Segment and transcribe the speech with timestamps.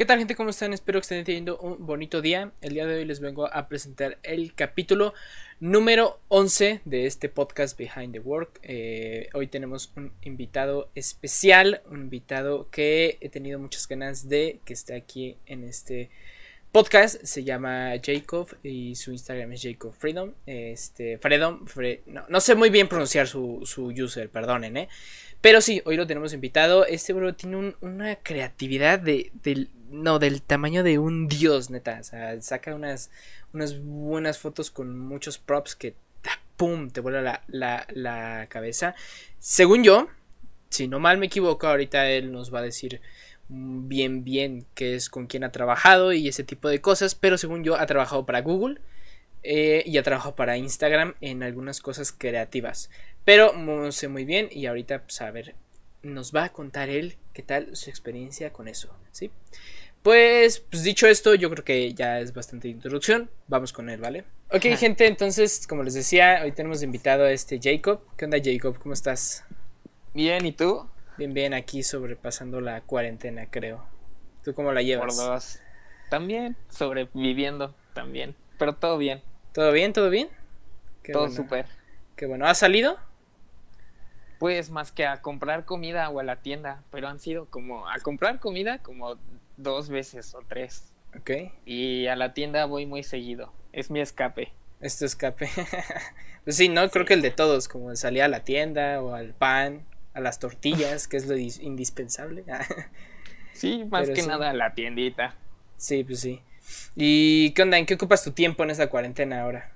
[0.00, 0.34] ¿Qué tal gente?
[0.34, 0.72] ¿Cómo están?
[0.72, 2.52] Espero que estén teniendo un bonito día.
[2.62, 5.12] El día de hoy les vengo a presentar el capítulo
[5.60, 8.60] número 11 de este podcast Behind the Work.
[8.62, 14.72] Eh, hoy tenemos un invitado especial, un invitado que he tenido muchas ganas de que
[14.72, 16.08] esté aquí en este
[16.72, 17.22] podcast.
[17.22, 20.32] Se llama Jacob y su Instagram es Jacob Freedom.
[20.46, 21.66] Este, Freedom,
[22.06, 24.88] no, sé muy bien pronunciar su, su user, perdonen, ¿eh?
[25.40, 26.84] Pero sí, hoy lo tenemos invitado.
[26.86, 29.30] Este bro tiene una creatividad de,
[29.90, 31.98] no, del tamaño de un dios, neta.
[32.00, 33.10] O sea, saca unas,
[33.52, 35.94] unas buenas fotos con muchos props que,
[36.56, 38.94] ¡pum!, te vuela la, la, la cabeza.
[39.38, 40.08] Según yo,
[40.70, 43.00] si no mal me equivoco, ahorita él nos va a decir
[43.48, 47.14] bien, bien qué es con quién ha trabajado y ese tipo de cosas.
[47.14, 48.80] Pero según yo, ha trabajado para Google.
[49.42, 52.90] Eh, y ha trabajado para Instagram en algunas cosas creativas.
[53.24, 55.54] Pero no sé muy bien y ahorita pues a ver,
[56.02, 59.30] nos va a contar él qué tal su experiencia con eso, ¿sí?
[60.02, 63.30] Pues, pues dicho esto, yo creo que ya es bastante introducción.
[63.48, 64.24] Vamos con él, ¿vale?
[64.50, 68.00] Ok, gente, entonces, como les decía, hoy tenemos invitado a este Jacob.
[68.16, 68.78] ¿Qué onda, Jacob?
[68.78, 69.44] ¿Cómo estás?
[70.14, 70.88] Bien, ¿y tú?
[71.18, 73.84] Bien, bien, aquí sobrepasando la cuarentena, creo.
[74.42, 75.16] ¿Tú cómo la llevas?
[75.16, 75.60] Por dos.
[76.08, 78.34] También, sobreviviendo, también.
[78.58, 79.22] Pero todo bien.
[79.52, 79.92] ¿Todo bien?
[79.92, 80.28] ¿Todo bien?
[81.12, 81.66] todo súper.
[82.16, 82.46] Qué bueno.
[82.46, 82.98] ¿Has salido?
[84.38, 87.98] Pues más que a comprar comida o a la tienda, pero han sido como a
[87.98, 89.18] comprar comida como
[89.62, 90.92] dos veces o tres.
[91.18, 91.30] Ok.
[91.64, 93.52] Y a la tienda voy muy seguido.
[93.72, 94.52] Es mi escape.
[94.80, 95.48] Es tu escape.
[96.44, 99.34] pues sí, no, creo que el de todos, como salir a la tienda o al
[99.34, 102.44] pan, a las tortillas, que es lo indispensable.
[103.52, 105.34] sí, más que nada a la tiendita.
[105.76, 106.42] Sí, pues sí.
[106.96, 107.78] ¿Y qué onda?
[107.78, 109.72] ¿En qué ocupas tu tiempo en esta cuarentena ahora?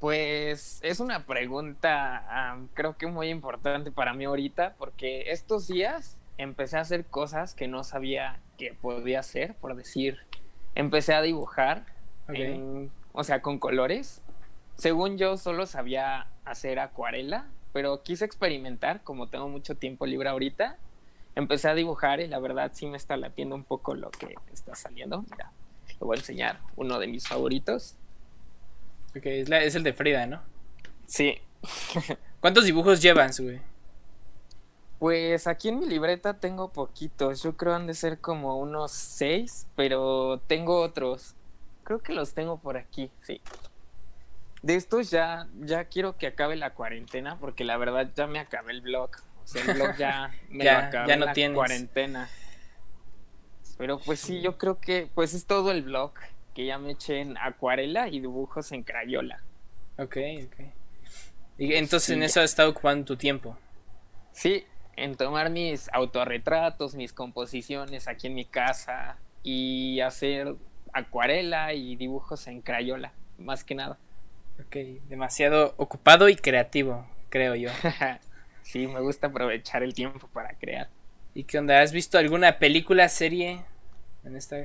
[0.00, 6.76] Pues es una pregunta creo que muy importante para mí ahorita porque estos días empecé
[6.76, 10.18] a hacer cosas que no sabía que podía hacer, por decir,
[10.74, 11.86] empecé a dibujar,
[13.12, 14.22] o sea, con colores.
[14.76, 20.78] Según yo solo sabía hacer acuarela, pero quise experimentar, como tengo mucho tiempo libre ahorita,
[21.34, 24.74] empecé a dibujar y la verdad sí me está latiendo un poco lo que está
[24.74, 25.24] saliendo.
[25.30, 25.52] Mira,
[26.00, 27.96] lo voy a enseñar, uno de mis favoritos.
[29.16, 30.42] Ok, es, el de Frida, ¿no?
[31.06, 31.38] Sí.
[32.40, 33.60] ¿Cuántos dibujos llevas, güey?
[35.04, 37.42] Pues aquí en mi libreta tengo poquitos.
[37.42, 41.34] Yo creo han de ser como unos seis, pero tengo otros.
[41.82, 43.42] Creo que los tengo por aquí, sí.
[44.62, 48.72] De estos ya, ya quiero que acabe la cuarentena, porque la verdad ya me acabé
[48.72, 49.10] el blog.
[49.42, 52.30] O sea, el blog ya me ya, acabé ya no la cuarentena.
[53.76, 56.14] Pero pues sí, yo creo que pues es todo el blog
[56.54, 59.42] que ya me eché en acuarela y dibujos en crayola.
[59.98, 60.16] Ok,
[60.46, 60.64] ok.
[61.58, 63.58] Y entonces en eso has estado ocupando tu tiempo.
[64.32, 64.66] Sí,
[64.96, 70.56] en tomar mis autorretratos, mis composiciones aquí en mi casa y hacer
[70.92, 73.98] acuarela y dibujos en crayola, más que nada.
[74.64, 74.76] Ok,
[75.08, 77.70] demasiado ocupado y creativo, creo yo.
[78.62, 80.88] sí, me gusta aprovechar el tiempo para crear.
[81.34, 81.80] ¿Y qué onda?
[81.80, 83.60] ¿Has visto alguna película, serie
[84.24, 84.56] en esta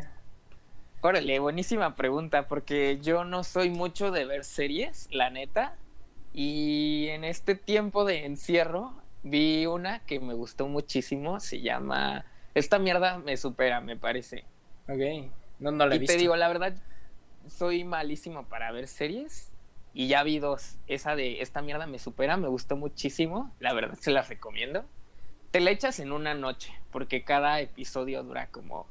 [1.01, 5.77] Órale, buenísima pregunta, porque yo no soy mucho de ver series, la neta.
[6.33, 12.79] Y en este tiempo de encierro vi una que me gustó muchísimo, se llama Esta
[12.79, 14.45] mierda me supera, me parece.
[14.87, 16.13] Ok, no, no la he y visto.
[16.13, 16.75] te digo, la verdad,
[17.47, 19.51] soy malísimo para ver series.
[19.93, 20.77] Y ya vi dos.
[20.87, 23.53] Esa de Esta mierda me supera, me gustó muchísimo.
[23.59, 24.85] La verdad, se las recomiendo.
[25.51, 28.87] Te la echas en una noche, porque cada episodio dura como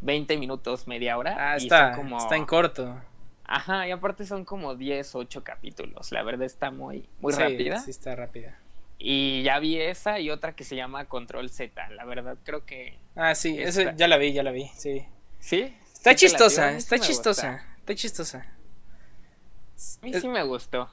[0.00, 1.52] 20 minutos, media hora.
[1.52, 2.16] Ah, está, como...
[2.16, 2.98] está en corto.
[3.44, 6.12] Ajá, y aparte son como 10, 8 capítulos.
[6.12, 7.78] La verdad está muy, muy rápida.
[7.80, 8.58] Sí, está rápida.
[9.02, 11.88] Y ya vi esa y otra que se llama Control Z.
[11.90, 12.98] La verdad creo que.
[13.16, 15.06] Ah, sí, esa ya la vi, ya la vi, sí.
[15.38, 15.74] ¿Sí?
[15.94, 18.38] Está chistosa, está chistosa, está chistosa.
[18.38, 20.90] A mí sí me gustó.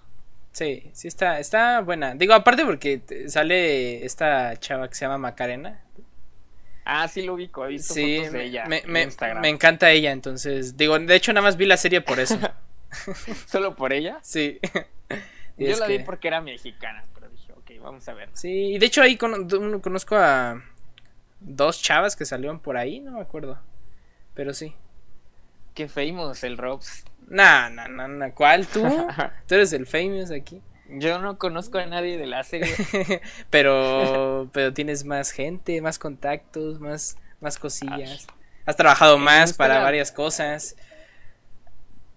[0.54, 2.16] Sí, sí está, está buena.
[2.16, 5.82] Digo, aparte porque sale esta chava que se llama Macarena.
[6.86, 9.42] Ah, sí lo ubico, he visto fotos de ella me, en Instagram.
[9.42, 12.40] me encanta ella, entonces, digo, de hecho nada más vi la serie por eso.
[13.48, 14.20] ¿Solo por ella?
[14.22, 14.60] Sí.
[15.58, 17.04] Yo la vi porque era mexicana,
[17.78, 18.30] vamos a ver.
[18.34, 20.64] Sí, y de hecho ahí conozco a
[21.40, 23.60] dos chavas que salieron por ahí, no me acuerdo,
[24.34, 24.76] pero sí.
[25.74, 27.06] Qué famous el Robs.
[27.28, 28.82] Nah, nah, nah, nah, ¿cuál tú?
[29.48, 30.62] tú eres el famous aquí.
[30.90, 32.74] Yo no conozco a nadie de la serie.
[33.50, 38.26] pero, pero tienes más gente, más contactos, más, más cosillas.
[38.66, 40.76] Has trabajado más para varias cosas.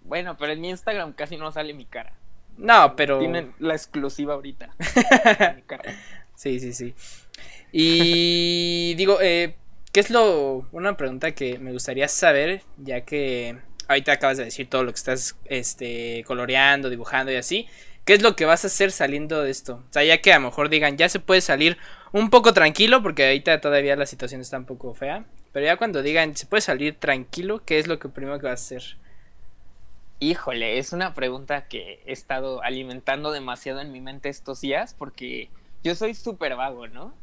[0.02, 2.12] Bueno, pero en mi Instagram casi no sale mi cara.
[2.60, 3.18] No, pero.
[3.18, 4.70] Tienen la exclusiva ahorita.
[6.36, 6.94] sí, sí, sí.
[7.72, 9.54] Y digo, eh,
[9.92, 13.56] ¿qué es lo, una pregunta que me gustaría saber, ya que
[13.88, 17.66] ahorita acabas de decir todo lo que estás, este, coloreando, dibujando y así,
[18.04, 19.82] ¿qué es lo que vas a hacer saliendo de esto?
[19.88, 21.78] O sea, ya que a lo mejor digan, ya se puede salir
[22.12, 26.02] un poco tranquilo, porque ahorita todavía la situación está un poco fea, pero ya cuando
[26.02, 28.96] digan, se puede salir tranquilo, ¿qué es lo que primero que vas a hacer?
[30.22, 35.48] Híjole, es una pregunta que he estado alimentando demasiado en mi mente estos días porque
[35.82, 37.14] yo soy súper vago, ¿no?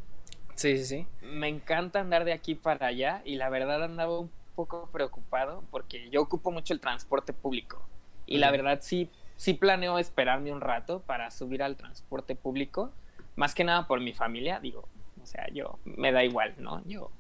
[0.56, 1.08] Sí, sí, sí.
[1.22, 6.10] Me encanta andar de aquí para allá y la verdad andaba un poco preocupado porque
[6.10, 7.88] yo ocupo mucho el transporte público
[8.26, 12.92] y la verdad sí, sí planeo esperarme un rato para subir al transporte público,
[13.36, 14.90] más que nada por mi familia, digo,
[15.22, 16.84] o sea, yo me da igual, ¿no?
[16.88, 17.12] Yo,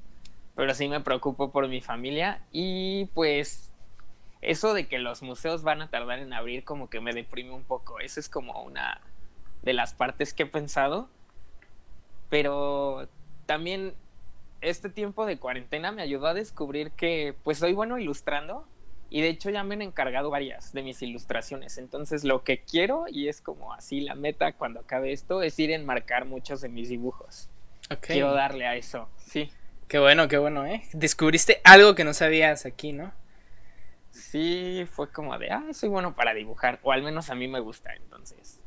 [0.55, 3.71] pero sí me preocupo por mi familia y pues
[4.41, 7.63] eso de que los museos van a tardar en abrir como que me deprime un
[7.63, 7.99] poco.
[7.99, 9.01] Esa es como una
[9.63, 11.09] de las partes que he pensado.
[12.29, 13.07] Pero
[13.45, 13.93] también
[14.61, 18.67] este tiempo de cuarentena me ayudó a descubrir que pues soy bueno ilustrando
[19.09, 21.77] y de hecho ya me han encargado varias de mis ilustraciones.
[21.77, 25.71] Entonces lo que quiero y es como así la meta cuando acabe esto es ir
[25.71, 27.49] a enmarcar muchos de mis dibujos.
[28.01, 29.49] Quiero darle a eso, sí.
[29.87, 30.83] Qué bueno, qué bueno, ¿eh?
[30.91, 33.13] Descubriste algo que no sabías aquí, ¿no?
[34.17, 37.59] Sí fue como de, ah, soy bueno para dibujar, o al menos a mí me
[37.59, 38.59] gusta, entonces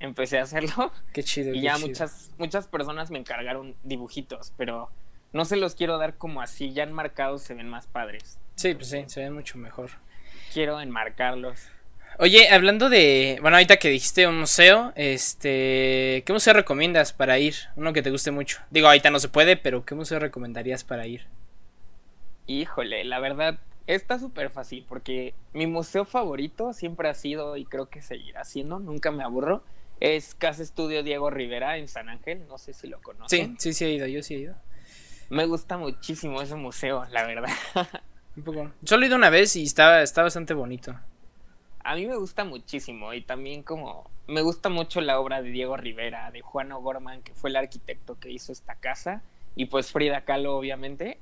[0.00, 0.92] empecé a hacerlo.
[1.12, 1.54] Qué chido.
[1.54, 4.90] Y ya muchas, muchas personas me encargaron dibujitos, pero
[5.32, 8.38] no se los quiero dar como así, ya enmarcados se ven más padres.
[8.54, 9.90] Sí, pues sí, se ven mucho mejor.
[10.52, 11.68] Quiero enmarcarlos.
[12.18, 17.54] Oye, hablando de, bueno, ahorita que dijiste un museo, este, ¿qué museo recomiendas para ir?
[17.74, 18.60] Uno que te guste mucho.
[18.70, 21.26] Digo, ahorita no se puede, pero ¿qué museo recomendarías para ir?
[22.46, 27.90] Híjole, la verdad, Está súper fácil porque mi museo favorito siempre ha sido y creo
[27.90, 29.62] que seguirá siendo, nunca me aburro,
[30.00, 33.56] es Casa Estudio Diego Rivera en San Ángel, no sé si lo conocen.
[33.58, 34.54] Sí, sí, sí he ido, yo sí he ido.
[35.28, 37.50] Me gusta muchísimo ese museo, la verdad.
[38.36, 38.70] Un poco.
[38.84, 40.98] Solo he ido una vez y está, está bastante bonito.
[41.80, 45.76] A mí me gusta muchísimo y también como me gusta mucho la obra de Diego
[45.76, 49.22] Rivera, de Juan O'Gorman, que fue el arquitecto que hizo esta casa,
[49.54, 51.18] y pues Frida Kahlo, obviamente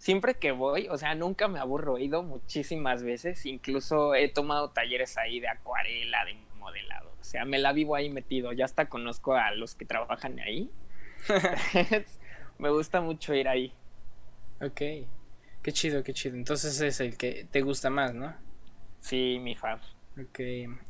[0.00, 4.70] siempre que voy, o sea, nunca me aburro, he ido muchísimas veces, incluso he tomado
[4.70, 8.88] talleres ahí de acuarela, de modelado, o sea, me la vivo ahí metido, ya hasta
[8.88, 10.70] conozco a los que trabajan ahí.
[12.58, 13.74] me gusta mucho ir ahí.
[14.62, 14.80] Ok,
[15.62, 16.34] qué chido, qué chido.
[16.34, 18.34] Entonces es el que te gusta más, ¿no?
[19.00, 19.80] Sí, mi fab.
[20.18, 20.40] Ok.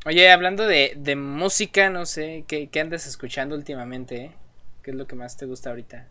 [0.06, 4.24] Oye, hablando de, de música, no sé, ¿qué, ¿qué, andas escuchando últimamente?
[4.24, 4.32] Eh?
[4.82, 6.08] ¿Qué es lo que más te gusta ahorita?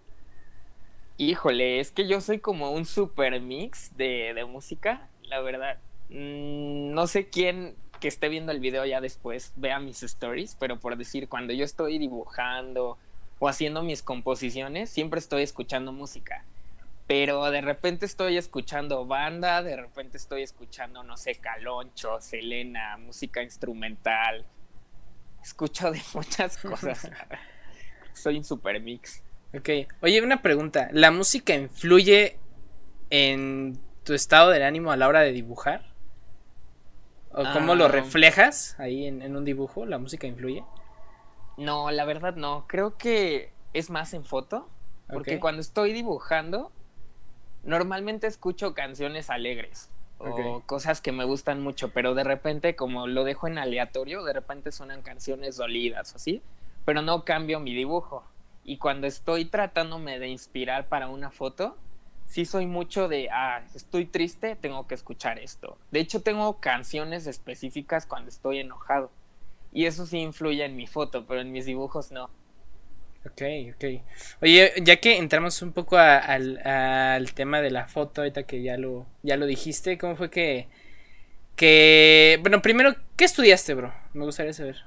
[1.21, 5.77] Híjole, es que yo soy como un super mix de, de música, la verdad.
[6.07, 10.80] Mm, no sé quién que esté viendo el video ya después vea mis stories, pero
[10.80, 12.98] por decir, cuando yo estoy dibujando
[13.38, 16.45] o haciendo mis composiciones, siempre estoy escuchando música.
[17.06, 23.44] Pero de repente estoy escuchando banda, de repente estoy escuchando, no sé, Caloncho, Selena, música
[23.44, 24.45] instrumental.
[25.44, 27.12] Escucho de muchas cosas.
[28.13, 29.21] Soy un super mix.
[29.53, 29.69] Ok.
[30.01, 30.89] Oye, una pregunta.
[30.91, 32.37] ¿La música influye
[33.09, 35.89] en tu estado del ánimo a la hora de dibujar?
[37.31, 37.89] ¿O cómo lo ah.
[37.89, 39.85] reflejas ahí en, un dibujo?
[39.85, 40.63] ¿La música influye?
[41.57, 42.65] No, la verdad no.
[42.67, 44.69] Creo que es más en foto.
[45.11, 46.71] Porque cuando estoy dibujando,
[47.63, 49.89] normalmente escucho canciones alegres
[50.19, 54.33] o cosas que me gustan mucho, pero de repente, como lo dejo en aleatorio, de
[54.33, 56.41] repente suenan canciones dolidas o así,
[56.85, 58.23] pero no cambio mi dibujo.
[58.69, 61.76] Y cuando estoy tratándome de inspirar para una foto,
[62.28, 65.80] sí soy mucho de, ah, estoy triste, tengo que escuchar esto.
[65.90, 69.09] De hecho, tengo canciones específicas cuando estoy enojado.
[69.73, 72.26] Y eso sí influye en mi foto, pero en mis dibujos no.
[73.26, 73.42] Ok,
[73.73, 74.04] ok.
[74.44, 79.07] Oye, ya que entramos un poco al, tema de la foto, ahorita que ya lo,
[79.23, 80.68] ya lo dijiste, ¿cómo fue que,
[81.56, 82.38] que...
[82.44, 83.92] Bueno, primero, ¿qué estudiaste, bro?
[84.14, 84.83] Me gustaría saber.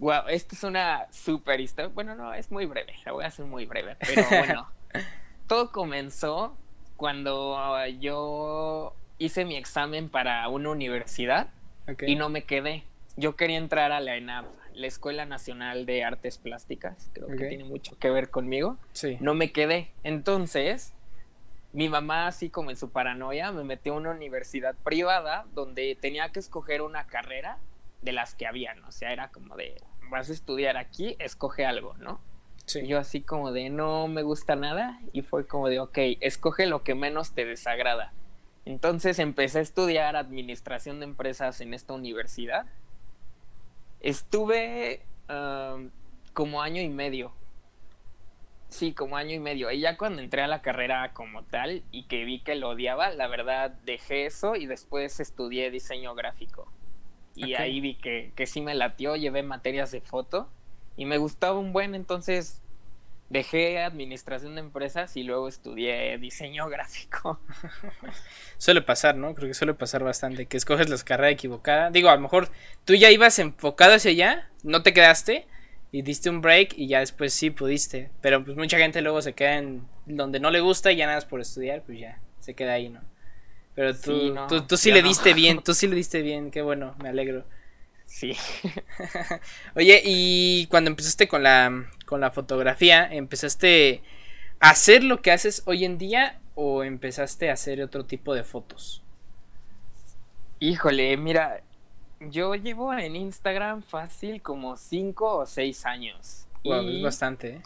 [0.00, 1.90] Wow, esta es una super historia.
[1.94, 4.68] Bueno, no, es muy breve, la voy a hacer muy breve, pero bueno.
[5.46, 6.56] todo comenzó
[6.96, 11.50] cuando yo hice mi examen para una universidad
[12.06, 12.84] y no me quedé.
[13.16, 17.64] Yo quería entrar a la ENAP, la Escuela Nacional de Artes Plásticas, creo que tiene
[17.64, 18.78] mucho que ver conmigo.
[18.92, 19.18] Sí.
[19.20, 19.90] No me quedé.
[20.02, 20.94] Entonces,
[21.74, 26.30] mi mamá, así como en su paranoia, me metió a una universidad privada donde tenía
[26.30, 27.58] que escoger una carrera
[28.02, 28.82] de las que habían.
[28.84, 29.76] O sea, era como de,
[30.10, 32.20] vas a estudiar aquí, escoge algo, ¿no?
[32.66, 32.86] Sí.
[32.86, 36.82] Yo así como de no me gusta nada y fue como de, ok, escoge lo
[36.84, 38.12] que menos te desagrada.
[38.64, 42.66] Entonces empecé a estudiar administración de empresas en esta universidad.
[44.00, 45.02] Estuve
[46.32, 47.32] como año y medio.
[48.68, 49.70] Sí, como año y medio.
[49.72, 53.10] Y ya cuando entré a la carrera como tal y que vi que lo odiaba,
[53.10, 56.70] la verdad dejé eso y después estudié diseño gráfico.
[57.46, 60.48] Y ahí vi que, que sí me latió, llevé materias de foto
[60.96, 62.60] y me gustaba un buen, entonces
[63.30, 67.40] dejé administración de empresas y luego estudié diseño gráfico.
[68.58, 69.34] suele pasar, ¿no?
[69.34, 71.90] Creo que suele pasar bastante, que escoges la carrera equivocada.
[71.90, 72.50] Digo, a lo mejor
[72.84, 75.46] tú ya ibas enfocado hacia allá, no te quedaste
[75.92, 78.10] y diste un break y ya después sí pudiste.
[78.20, 81.18] Pero pues mucha gente luego se queda en donde no le gusta y ya nada
[81.18, 83.00] más por estudiar, pues ya se queda ahí, ¿no?
[83.80, 86.60] Pero tú sí, tú, tú, sí le diste bien, tú sí le diste bien, qué
[86.60, 87.46] bueno, me alegro.
[88.04, 88.36] Sí.
[89.74, 94.02] Oye, y cuando empezaste con la, con la fotografía, ¿empezaste
[94.58, 98.44] a hacer lo que haces hoy en día o empezaste a hacer otro tipo de
[98.44, 99.02] fotos?
[100.58, 101.62] Híjole, mira,
[102.20, 106.46] yo llevo en Instagram fácil como 5 o 6 años.
[106.64, 107.48] Wow, es bastante.
[107.48, 107.62] ¿eh?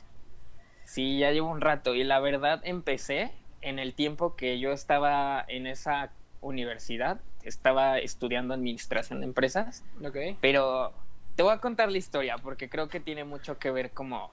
[0.85, 3.33] Sí, ya llevo un rato y la verdad empecé
[3.65, 9.85] en el tiempo que yo estaba en esa universidad, estaba estudiando administración de empresas.
[10.05, 10.17] Ok.
[10.41, 10.93] Pero
[11.37, 14.31] te voy a contar la historia porque creo que tiene mucho que ver como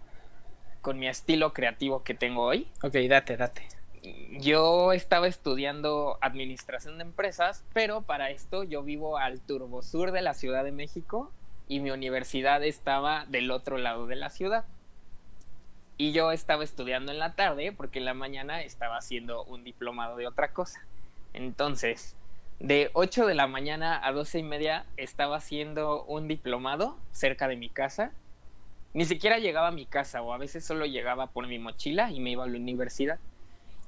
[0.81, 2.67] con mi estilo creativo que tengo hoy.
[2.83, 3.67] Ok, date, date
[4.39, 10.21] yo estaba estudiando administración de empresas, pero para esto yo vivo al turbo sur de
[10.21, 11.31] la Ciudad de México
[11.67, 14.65] y mi universidad estaba del otro lado de la ciudad.
[16.01, 20.17] Y yo estaba estudiando en la tarde porque en la mañana estaba haciendo un diplomado
[20.17, 20.83] de otra cosa.
[21.31, 22.15] Entonces,
[22.59, 27.55] de 8 de la mañana a 12 y media estaba haciendo un diplomado cerca de
[27.55, 28.13] mi casa.
[28.95, 32.19] Ni siquiera llegaba a mi casa o a veces solo llegaba por mi mochila y
[32.19, 33.19] me iba a la universidad.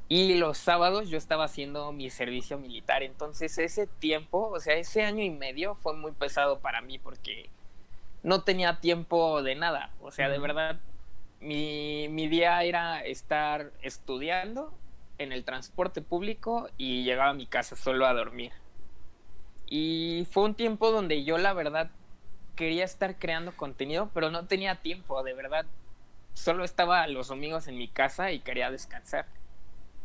[0.07, 3.01] Y los sábados yo estaba haciendo mi servicio militar.
[3.01, 7.49] Entonces ese tiempo, o sea, ese año y medio fue muy pesado para mí porque
[8.21, 9.89] no tenía tiempo de nada.
[9.99, 10.79] O sea, de verdad,
[11.43, 14.73] mi, mi día era estar estudiando
[15.17, 18.51] en el transporte público y llegaba a mi casa solo a dormir.
[19.67, 21.91] Y fue un tiempo donde yo la verdad
[22.55, 25.65] quería estar creando contenido, pero no tenía tiempo, de verdad.
[26.33, 29.25] Solo estaba los domingos en mi casa y quería descansar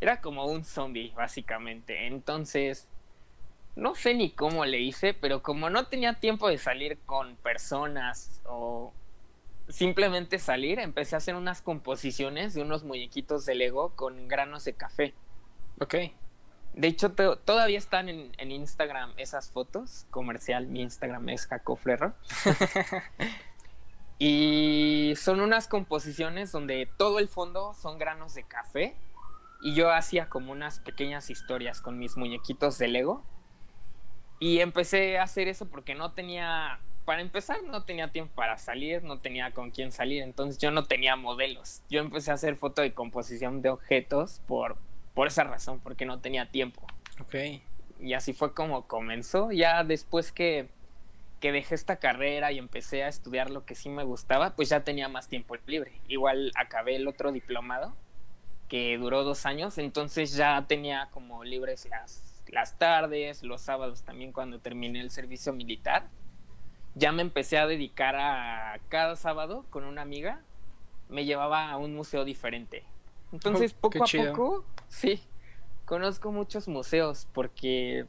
[0.00, 2.06] era como un zombie, básicamente.
[2.06, 2.88] Entonces,
[3.76, 8.40] no sé ni cómo le hice, pero como no tenía tiempo de salir con personas
[8.44, 8.92] o
[9.68, 14.74] simplemente salir, empecé a hacer unas composiciones de unos muñequitos de Lego con granos de
[14.74, 15.14] café.
[15.80, 15.94] Ok.
[16.74, 20.06] De hecho, todavía están en, en, Instagram esas fotos.
[20.10, 21.78] Comercial, mi Instagram es Jaco
[24.18, 28.96] y son unas composiciones donde todo el fondo son granos de café
[29.60, 33.24] y yo hacía como unas pequeñas historias con mis muñequitos de Lego.
[34.40, 39.02] Y empecé a hacer eso porque no tenía, para empezar, no tenía tiempo para salir,
[39.02, 41.82] no tenía con quién salir, entonces yo no tenía modelos.
[41.90, 44.76] Yo empecé a hacer foto de composición de objetos por,
[45.14, 46.86] por esa razón, porque no tenía tiempo.
[47.20, 47.34] Ok.
[48.00, 49.50] Y así fue como comenzó.
[49.50, 50.68] Ya después que,
[51.40, 54.84] que dejé esta carrera y empecé a estudiar lo que sí me gustaba, pues ya
[54.84, 55.92] tenía más tiempo libre.
[56.06, 57.94] Igual acabé el otro diplomado
[58.68, 64.32] que duró dos años, entonces ya tenía como libres las, las tardes, los sábados también
[64.32, 66.08] cuando terminé el servicio militar.
[66.94, 70.40] Ya me empecé a dedicar a cada sábado con una amiga,
[71.08, 72.84] me llevaba a un museo diferente.
[73.32, 75.20] Entonces oh, poco a poco, sí,
[75.84, 78.06] conozco muchos museos porque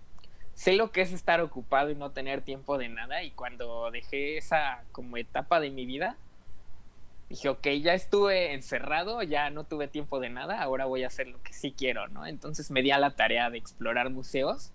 [0.54, 4.38] sé lo que es estar ocupado y no tener tiempo de nada y cuando dejé
[4.38, 6.18] esa como etapa de mi vida,
[7.30, 11.28] dije, ok, ya estuve encerrado, ya no tuve tiempo de nada, ahora voy a hacer
[11.28, 12.26] lo que sí quiero, ¿no?
[12.26, 14.72] Entonces me di a la tarea de explorar museos.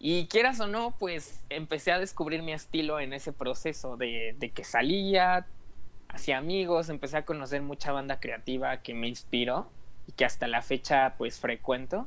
[0.00, 4.50] Y quieras o no, pues empecé a descubrir mi estilo en ese proceso de, de
[4.50, 5.46] que salía,
[6.08, 9.70] hacía amigos, empecé a conocer mucha banda creativa que me inspiró
[10.06, 12.06] y que hasta la fecha pues frecuento.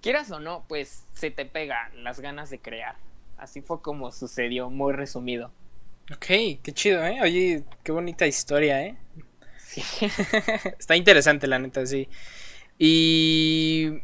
[0.00, 2.96] Quieras o no, pues se te pegan las ganas de crear.
[3.36, 5.50] Así fue como sucedió, muy resumido.
[6.12, 7.20] Ok, qué chido, ¿eh?
[7.22, 8.96] Oye, qué bonita historia, ¿eh?
[9.58, 9.82] Sí.
[10.78, 12.08] Está interesante, la neta, sí.
[12.78, 14.00] Y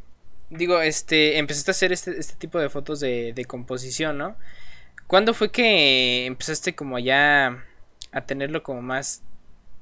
[0.50, 4.36] digo, este, empezaste a hacer este, este tipo de fotos de, de, composición, ¿no?
[5.08, 7.64] ¿Cuándo fue que empezaste como ya
[8.12, 9.22] a tenerlo como más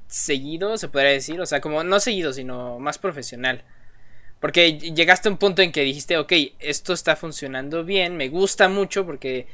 [0.07, 1.41] seguido, se podría decir?
[1.41, 3.65] O sea, como no seguido, sino más profesional.
[4.41, 8.69] Porque llegaste a un punto en que dijiste, ok, esto está funcionando bien, me gusta
[8.69, 9.47] mucho porque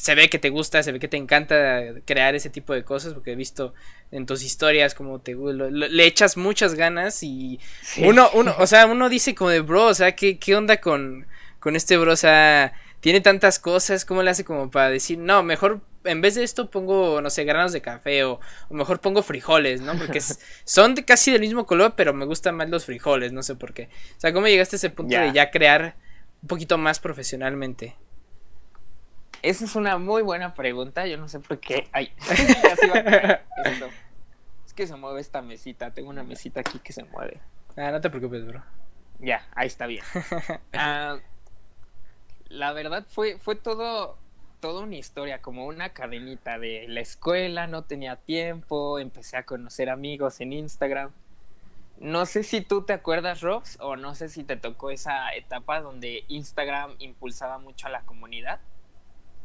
[0.00, 3.12] se ve que te gusta, se ve que te encanta crear ese tipo de cosas,
[3.12, 3.74] porque he visto
[4.10, 7.60] en tus historias como te le echas muchas ganas y
[7.98, 11.26] uno, uno, o sea, uno dice como de bro, o sea, ¿qué, qué onda con,
[11.58, 12.12] con este bro?
[12.12, 16.34] O sea, tiene tantas cosas, ¿cómo le hace como para decir, no, mejor en vez
[16.34, 18.40] de esto pongo, no sé, granos de café o,
[18.70, 19.98] o mejor pongo frijoles, ¿no?
[19.98, 20.22] Porque
[20.64, 23.74] son de casi del mismo color, pero me gustan más los frijoles, no sé por
[23.74, 23.90] qué.
[24.16, 25.96] O sea, ¿cómo llegaste a ese punto de ya crear
[26.40, 27.96] un poquito más profesionalmente?
[29.42, 31.88] Esa es una muy buena pregunta, yo no sé por qué.
[31.92, 32.12] Ay,
[34.66, 37.40] Es que se mueve esta mesita, tengo una mesita aquí que se mueve.
[37.76, 38.62] Ah, no te preocupes, bro.
[39.18, 40.04] Ya, ahí está bien.
[40.72, 41.18] Ah,
[42.48, 44.18] la verdad fue, fue todo,
[44.60, 49.88] toda una historia, como una cadenita de la escuela, no tenía tiempo, empecé a conocer
[49.88, 51.12] amigos en Instagram.
[51.98, 55.80] No sé si tú te acuerdas, Robs, o no sé si te tocó esa etapa
[55.80, 58.60] donde Instagram impulsaba mucho a la comunidad.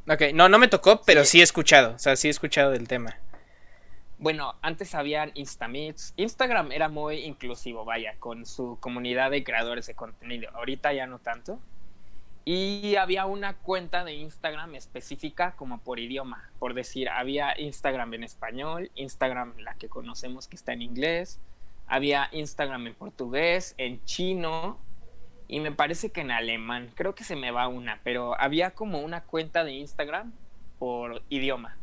[0.08, 2.88] Ok, no, no me tocó, pero sí, he escuchado, o sea, sí he escuchado del
[2.88, 3.18] tema.
[4.20, 6.14] Bueno, antes habían Instameets.
[6.16, 10.50] Instagram era muy inclusivo, vaya, con su comunidad de creadores de contenido.
[10.54, 11.60] Ahorita ya no tanto.
[12.46, 16.52] Y había una cuenta de Instagram específica como por idioma.
[16.60, 21.40] Por decir, había Instagram en español, Instagram la que conocemos que está en inglés,
[21.88, 24.78] había Instagram en portugués, en chino
[25.48, 26.92] y me parece que en alemán.
[26.96, 30.34] Creo que se me va una, pero había como una cuenta de Instagram
[30.80, 31.78] por idioma.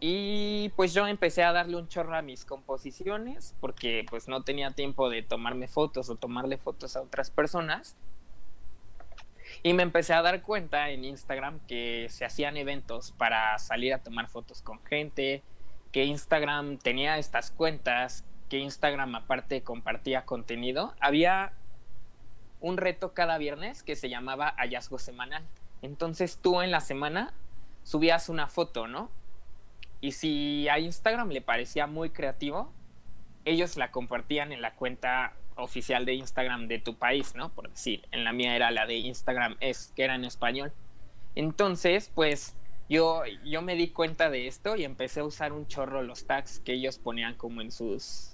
[0.00, 4.72] Y pues yo empecé a darle un chorro a mis composiciones porque pues no tenía
[4.72, 7.96] tiempo de tomarme fotos o tomarle fotos a otras personas.
[9.62, 13.98] Y me empecé a dar cuenta en Instagram que se hacían eventos para salir a
[13.98, 15.42] tomar fotos con gente,
[15.92, 20.92] que Instagram tenía estas cuentas, que Instagram aparte compartía contenido.
[21.00, 21.52] Había
[22.64, 25.44] un reto cada viernes que se llamaba hallazgo semanal.
[25.82, 27.34] Entonces tú en la semana
[27.82, 29.10] subías una foto, ¿no?
[30.00, 32.72] Y si a Instagram le parecía muy creativo,
[33.44, 37.50] ellos la compartían en la cuenta oficial de Instagram de tu país, ¿no?
[37.50, 40.72] Por decir, en la mía era la de Instagram es, que era en español.
[41.34, 42.56] Entonces, pues
[42.88, 46.60] yo, yo me di cuenta de esto y empecé a usar un chorro los tags
[46.60, 48.33] que ellos ponían como en sus...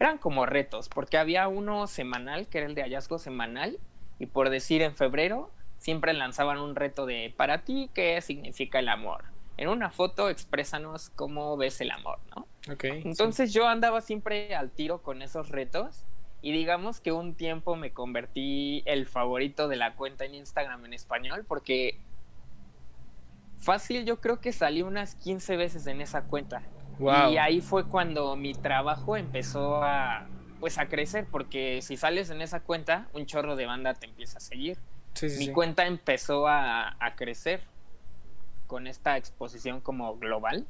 [0.00, 3.78] Eran como retos, porque había uno semanal, que era el de hallazgo semanal,
[4.18, 8.88] y por decir en febrero, siempre lanzaban un reto de, para ti, ¿qué significa el
[8.88, 9.24] amor?
[9.56, 12.46] En una foto, exprésanos cómo ves el amor, ¿no?
[12.72, 16.06] Okay, Entonces yo andaba siempre al tiro con esos retos
[16.42, 20.94] y digamos que un tiempo me convertí el favorito de la cuenta en Instagram en
[20.94, 21.98] español porque
[23.58, 26.62] fácil yo creo que salí unas 15 veces en esa cuenta.
[26.98, 30.26] Y ahí fue cuando mi trabajo empezó a
[30.60, 34.38] pues a crecer porque si sales en esa cuenta un chorro de banda te empieza
[34.38, 34.78] a seguir.
[35.38, 37.62] mi cuenta empezó a, a crecer
[38.66, 40.66] con esta exposición como global.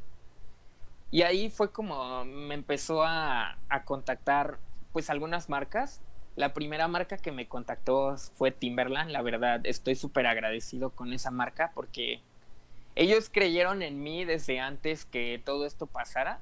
[1.11, 4.59] Y ahí fue como me empezó a, a contactar
[4.93, 6.01] pues algunas marcas.
[6.37, 9.11] La primera marca que me contactó fue Timberland.
[9.11, 12.23] La verdad, estoy súper agradecido con esa marca porque
[12.97, 16.41] ellos creyeron en mí desde antes que todo esto pasara.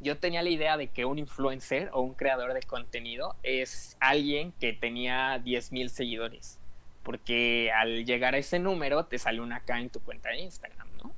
[0.00, 4.52] Yo tenía la idea de que un influencer o un creador de contenido es alguien
[4.52, 6.58] que tenía 10.000 seguidores.
[7.02, 10.88] Porque al llegar a ese número te sale una K en tu cuenta de Instagram,
[11.02, 11.12] ¿no?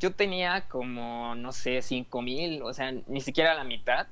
[0.00, 4.06] Yo tenía como, no sé, 5.000, o sea, ni siquiera la mitad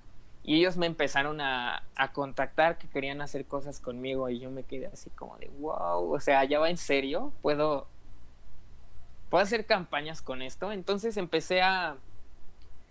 [0.44, 4.88] y ellos me empezaron a, contactar que querían hacer cosas conmigo y yo me quedé
[4.88, 7.86] así como de, wow, o sea, ya va en serio, puedo,
[9.32, 10.72] puedo hacer campañas con esto.
[10.72, 11.96] Entonces empecé a,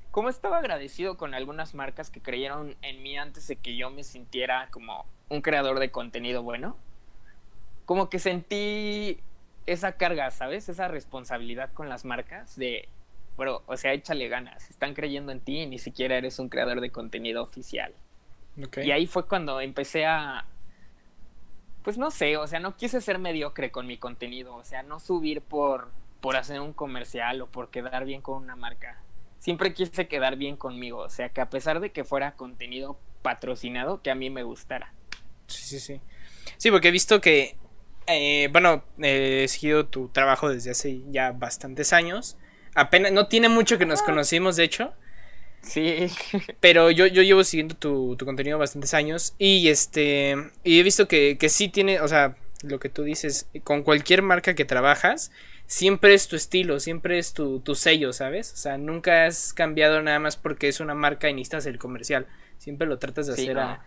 [0.09, 4.03] como estaba agradecido con algunas marcas que creyeron en mí antes de que yo me
[4.03, 6.75] sintiera como un creador de contenido bueno,
[7.85, 9.19] como que sentí
[9.67, 10.67] esa carga, ¿sabes?
[10.67, 12.89] Esa responsabilidad con las marcas de
[13.37, 16.81] pero, o sea, échale ganas, están creyendo en ti y ni siquiera eres un creador
[16.81, 17.93] de contenido oficial.
[18.81, 20.45] Y ahí fue cuando empecé a,
[21.83, 24.99] pues no sé, o sea, no quise ser mediocre con mi contenido, o sea, no
[24.99, 29.01] subir por, por hacer un comercial o por quedar bien con una marca.
[29.39, 34.01] Siempre quise quedar bien conmigo, o sea, que a pesar de que fuera contenido patrocinado,
[34.01, 34.93] que a mí me gustara.
[35.47, 36.01] Sí, sí, sí.
[36.57, 37.57] Sí, porque he visto que,
[38.07, 42.37] eh, bueno, he seguido tu trabajo desde hace ya bastantes años
[42.75, 44.93] apenas, no tiene mucho que nos conocimos, de hecho.
[45.61, 46.07] Sí.
[46.59, 49.35] Pero yo, yo llevo siguiendo tu, contenido bastantes años.
[49.37, 50.35] Y este.
[50.63, 52.01] Y he visto que, que sí tiene.
[52.01, 53.47] O sea, lo que tú dices.
[53.63, 55.31] Con cualquier marca que trabajas.
[55.71, 56.81] Siempre es tu estilo.
[56.81, 58.51] Siempre es tu, tu sello, ¿sabes?
[58.51, 62.27] O sea, nunca has cambiado nada más porque es una marca y necesitas el comercial.
[62.57, 63.81] Siempre lo tratas de hacer a,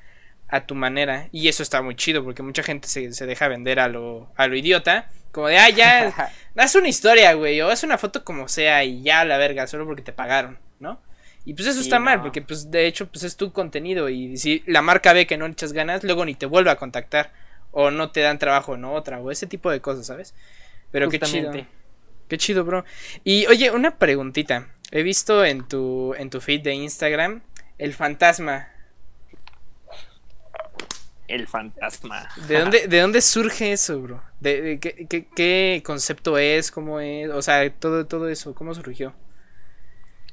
[0.49, 1.29] a, tu manera.
[1.31, 2.25] Y eso está muy chido.
[2.25, 5.11] Porque mucha gente se, se deja vender a lo, a lo idiota.
[5.31, 9.03] Como de, ah, ya, haz una historia, güey, o haz una foto como sea y
[9.03, 11.03] ya la verga, solo porque te pagaron, ¿no?
[11.45, 14.63] Y pues eso está mal, porque pues de hecho pues es tu contenido y si
[14.67, 17.33] la marca ve que no le echas ganas, luego ni te vuelve a contactar
[17.71, 20.35] o no te dan trabajo en otra o ese tipo de cosas, ¿sabes?
[20.95, 21.51] Pero qué chido.
[22.29, 22.85] Qué chido, bro.
[23.25, 24.69] Y oye, una preguntita.
[24.93, 27.43] He visto en tu, en tu feed de Instagram
[27.79, 28.69] el fantasma.
[31.27, 32.29] El fantasma.
[32.47, 34.23] ¿De dónde, de dónde surge eso, bro?
[34.39, 36.71] ¿De, qué, qué, qué, concepto es?
[36.71, 37.29] ¿Cómo es?
[37.31, 39.13] O sea, todo, todo eso, ¿cómo surgió?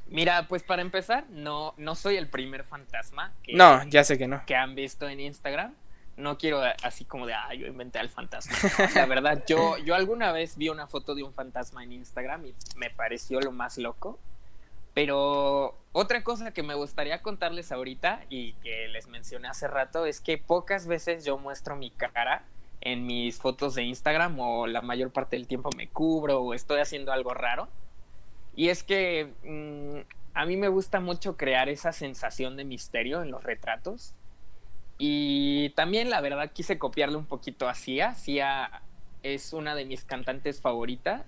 [0.09, 4.27] Mira, pues para empezar, no, no soy el primer fantasma que, no, ya sé que
[4.27, 4.45] no.
[4.45, 5.73] que han visto en Instagram.
[6.17, 8.55] No quiero así como de, ah, yo inventé al fantasma.
[8.95, 12.55] la verdad, yo, yo alguna vez vi una foto de un fantasma en Instagram y
[12.75, 14.19] me pareció lo más loco.
[14.93, 20.19] Pero otra cosa que me gustaría contarles ahorita y que les mencioné hace rato es
[20.19, 22.43] que pocas veces yo muestro mi cara
[22.81, 26.81] en mis fotos de Instagram o la mayor parte del tiempo me cubro o estoy
[26.81, 27.69] haciendo algo raro.
[28.55, 33.31] Y es que mm, a mí me gusta mucho crear esa sensación de misterio en
[33.31, 34.13] los retratos.
[35.03, 38.13] Y también la verdad quise copiarle un poquito a Sia.
[38.13, 38.83] Sia
[39.23, 41.25] es una de mis cantantes favoritas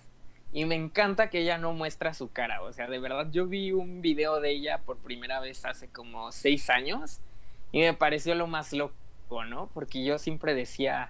[0.52, 2.62] y me encanta que ella no muestra su cara.
[2.62, 6.32] O sea, de verdad, yo vi un video de ella por primera vez hace como
[6.32, 7.20] seis años
[7.72, 9.72] y me pareció lo más loco, ¿no?
[9.74, 11.10] Porque yo siempre decía,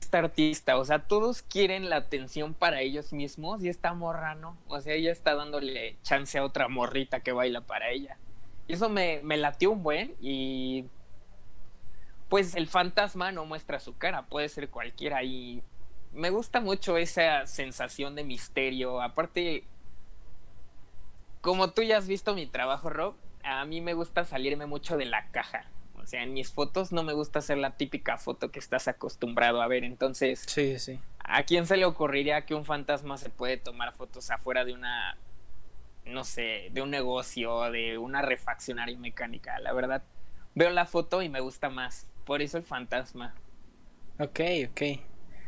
[0.00, 4.56] esta artista, o sea, todos quieren la atención para ellos mismos y esta morra no.
[4.68, 8.16] O sea, ella está dándole chance a otra morrita que baila para ella.
[8.68, 10.86] Y eso me, me latió un buen y
[12.28, 15.62] pues el fantasma no muestra su cara, puede ser cualquiera y
[16.12, 19.00] me gusta mucho esa sensación de misterio.
[19.00, 19.64] Aparte,
[21.40, 25.06] como tú ya has visto mi trabajo, Rob, a mí me gusta salirme mucho de
[25.06, 25.64] la caja.
[25.96, 29.60] O sea, en mis fotos no me gusta hacer la típica foto que estás acostumbrado
[29.60, 29.84] a ver.
[29.84, 30.98] Entonces, sí, sí.
[31.18, 35.18] ¿a quién se le ocurriría que un fantasma se puede tomar fotos afuera de una,
[36.06, 39.58] no sé, de un negocio, de una refaccionaria mecánica?
[39.58, 40.02] La verdad,
[40.54, 42.06] veo la foto y me gusta más.
[42.28, 43.34] Por eso el fantasma.
[44.18, 44.82] Ok, ok.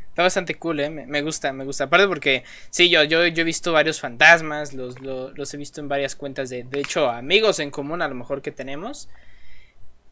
[0.08, 0.88] Está bastante cool, ¿eh?
[0.88, 1.84] Me, gusta, me gusta.
[1.84, 5.88] Aparte porque, sí, yo, yo, yo he visto varios fantasmas, los, los, he visto en
[5.88, 9.10] varias cuentas de, de hecho, amigos en común a lo mejor que tenemos.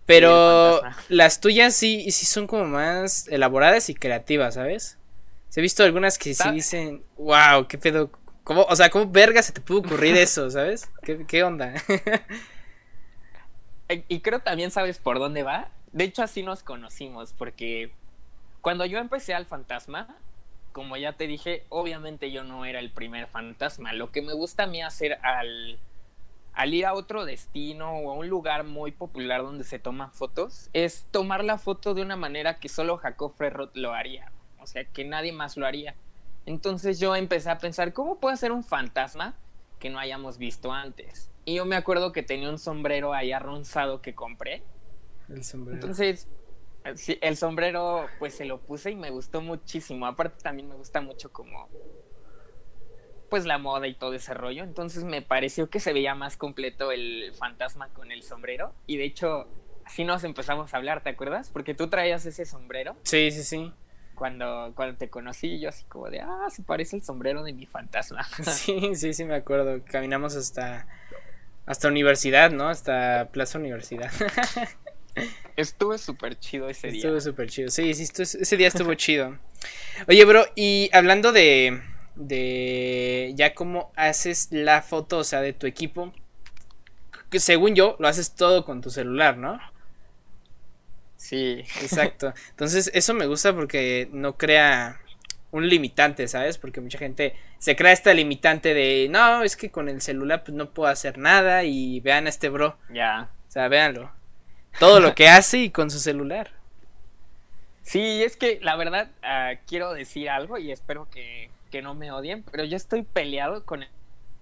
[0.05, 4.99] Pero las tuyas sí, sí son como más elaboradas y creativas, ¿sabes?
[5.57, 8.11] He visto algunas que sí dicen, wow, qué pedo.
[8.45, 10.91] ¿Cómo, o sea, ¿cómo verga se te pudo ocurrir eso, ¿sabes?
[11.03, 11.73] ¿Qué, qué onda?
[13.89, 15.71] y creo también sabes por dónde va.
[15.93, 17.93] De hecho, así nos conocimos, porque
[18.61, 20.19] cuando yo empecé al fantasma,
[20.73, 23.93] como ya te dije, obviamente yo no era el primer fantasma.
[23.93, 25.79] Lo que me gusta a mí hacer al,
[26.73, 31.07] ir a otro destino o a un lugar muy popular donde se toman fotos es
[31.11, 34.31] tomar la foto de una manera que solo Jacob Ferrot lo haría.
[34.61, 35.95] O sea, que nadie más lo haría.
[36.47, 39.35] Entonces yo empecé a pensar, ¿cómo puede ser un fantasma
[39.79, 41.31] que no hayamos visto antes?
[41.45, 44.63] Y yo me acuerdo que tenía un sombrero ahí arronzado que compré.
[45.29, 45.81] El sombrero.
[45.81, 46.29] Entonces
[46.95, 50.07] Sí, el sombrero pues se lo puse y me gustó muchísimo.
[50.07, 51.69] Aparte también me gusta mucho como
[53.29, 54.65] pues la moda y todo ese rollo.
[54.65, 58.73] Entonces me pareció que se veía más completo el fantasma con el sombrero.
[58.87, 59.49] Y de hecho,
[59.85, 61.51] así nos empezamos a hablar, ¿te acuerdas?
[61.51, 62.97] Porque tú traías ese sombrero.
[63.03, 63.73] Sí, sí, sí.
[64.15, 67.67] Cuando, cuando te conocí, yo así como de, ah, se parece el sombrero de mi
[67.67, 68.27] fantasma.
[68.45, 69.85] Sí, sí, sí, me acuerdo.
[69.85, 70.89] Caminamos hasta,
[71.67, 72.69] hasta universidad, ¿no?
[72.69, 74.11] Hasta Plaza Universidad.
[75.59, 76.99] Estuvo súper chido ese día.
[76.99, 77.69] Estuvo súper chido.
[77.69, 79.37] Sí, sí, ese día estuvo chido.
[80.07, 81.83] Oye, bro, y hablando de,
[82.15, 86.13] de ya cómo haces la foto, o sea, de tu equipo,
[87.29, 89.59] que según yo, lo haces todo con tu celular, ¿no?
[91.17, 91.65] Sí.
[91.83, 92.33] Exacto.
[92.51, 95.01] Entonces, eso me gusta porque no crea
[95.51, 96.57] un limitante, ¿sabes?
[96.57, 100.57] Porque mucha gente se crea esta limitante de, no, es que con el celular pues
[100.57, 102.79] no puedo hacer nada y vean a este bro.
[102.93, 103.31] Ya.
[103.49, 104.18] O sea, véanlo
[104.79, 106.51] todo lo que hace y con su celular.
[107.83, 112.13] Sí, es que la verdad ah, quiero decir algo y espero que, que, no me
[112.13, 113.89] odien, pero yo estoy peleado con el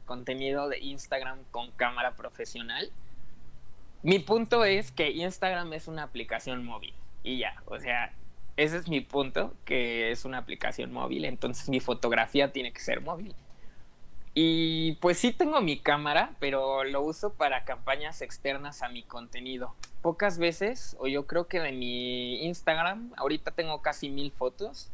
[0.04, 2.90] contenido de Instagram con cámara profesional.
[4.02, 8.12] Mi punto es que Instagram es una aplicación móvil y ya, o sea,
[8.56, 13.00] ese es mi punto, que es una aplicación móvil, entonces mi fotografía tiene que ser
[13.00, 13.34] móvil.
[14.38, 19.74] Y pues sí tengo mi cámara, pero lo uso para campañas externas a mi contenido.
[20.02, 24.90] Pocas veces, o yo creo que de mi Instagram, ahorita tengo casi mil fotos.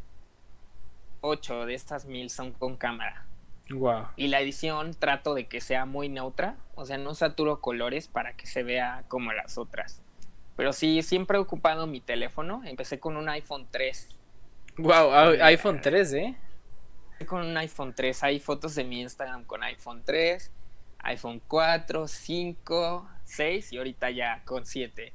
[1.23, 3.27] Ocho de estas mil son con cámara.
[3.69, 4.11] Wow.
[4.15, 8.37] Y la edición trato de que sea muy neutra, o sea, no saturo colores para
[8.37, 10.03] que se vea como las otras.
[10.55, 12.63] Pero sí, siempre he ocupado mi teléfono.
[12.65, 14.09] Empecé con un iPhone 3.
[14.79, 15.11] Wow,
[15.43, 16.37] iPhone 3, ¿eh?
[17.27, 18.23] Con un iPhone 3.
[18.25, 20.51] Hay fotos de mi Instagram con iPhone 3,
[20.99, 25.13] iPhone 4, 5, 6 y ahorita ya con 7.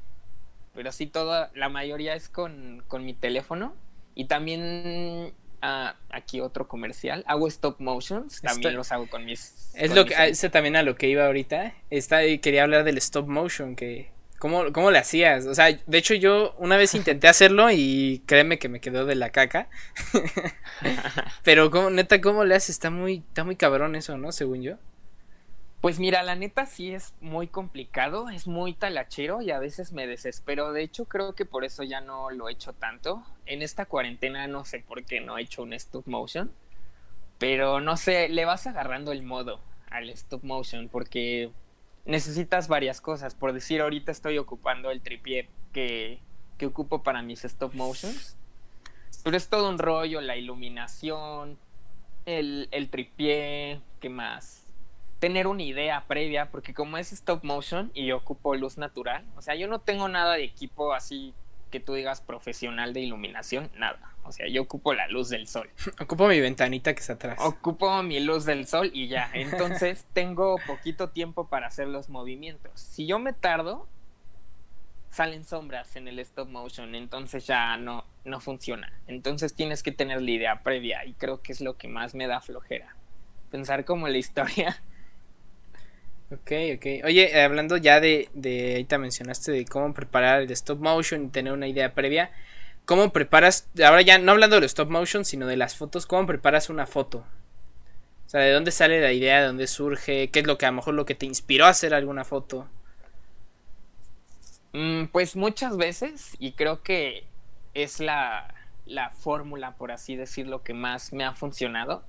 [0.74, 3.76] Pero sí, toda, la mayoría es con, con mi teléfono.
[4.16, 7.24] Y también Ah, aquí otro comercial.
[7.28, 9.72] Hago stop motions, también los hago con mis.
[9.74, 11.74] Es lo que, ese también a lo que iba ahorita.
[11.90, 15.48] Está, quería hablar del stop motion, que ¿Cómo, ¿Cómo le hacías?
[15.48, 19.16] O sea, de hecho yo una vez intenté hacerlo y créeme que me quedó de
[19.16, 19.68] la caca.
[21.44, 22.72] Pero ¿cómo, neta, ¿cómo le haces?
[22.72, 24.32] Está muy, está muy cabrón eso, ¿no?
[24.32, 24.76] Según yo.
[25.82, 30.06] Pues mira, la neta sí es muy complicado, es muy talachero y a veces me
[30.06, 30.72] desespero.
[30.72, 33.24] De hecho, creo que por eso ya no lo he hecho tanto.
[33.46, 36.52] En esta cuarentena no sé por qué no he hecho un stop motion.
[37.40, 41.52] Pero no sé, le vas agarrando el modo al stop motion porque
[42.08, 43.36] necesitas varias cosas.
[43.36, 46.20] Por decir, ahorita estoy ocupando el tripié que,
[46.58, 48.38] que ocupo para mis stop motions.
[49.24, 51.58] Pero es todo un rollo, la iluminación,
[52.26, 54.64] el, el tripié, ¿qué más?
[55.20, 59.56] tener una idea previa, porque como es stop motion y ocupo luz natural, o sea,
[59.56, 61.34] yo no tengo nada de equipo así
[61.68, 64.14] que tú digas profesional de iluminación, nada.
[64.24, 65.70] O sea, yo ocupo la luz del sol.
[66.02, 67.40] Ocupo mi ventanita que está atrás.
[67.42, 69.30] Ocupo mi luz del sol y ya.
[69.34, 72.72] Entonces tengo poquito tiempo para hacer los movimientos.
[72.80, 73.88] Si yo me tardo,
[75.10, 78.92] salen sombras en el stop motion, entonces ya no, no funciona.
[79.08, 82.28] Entonces tienes que tener la idea previa y creo que es lo que más me
[82.28, 82.96] da flojera.
[83.50, 84.82] Pensar como la historia
[86.30, 87.06] Ok, ok.
[87.06, 91.54] Oye, hablando ya de, de, ahorita mencionaste de cómo preparar el stop motion y tener
[91.54, 92.32] una idea previa.
[92.86, 96.70] ¿Cómo preparas, ahora ya no hablando del stop motion, sino de las fotos, cómo preparas
[96.70, 97.20] una foto?
[98.26, 99.42] O sea, ¿de dónde sale la idea?
[99.42, 100.30] ¿De dónde surge?
[100.30, 102.68] ¿Qué es lo que a lo mejor lo que te inspiró a hacer alguna foto?
[104.74, 107.24] Mm, pues muchas veces, y creo que
[107.74, 108.54] es la,
[108.86, 112.04] la fórmula, por así decirlo, que más me ha funcionado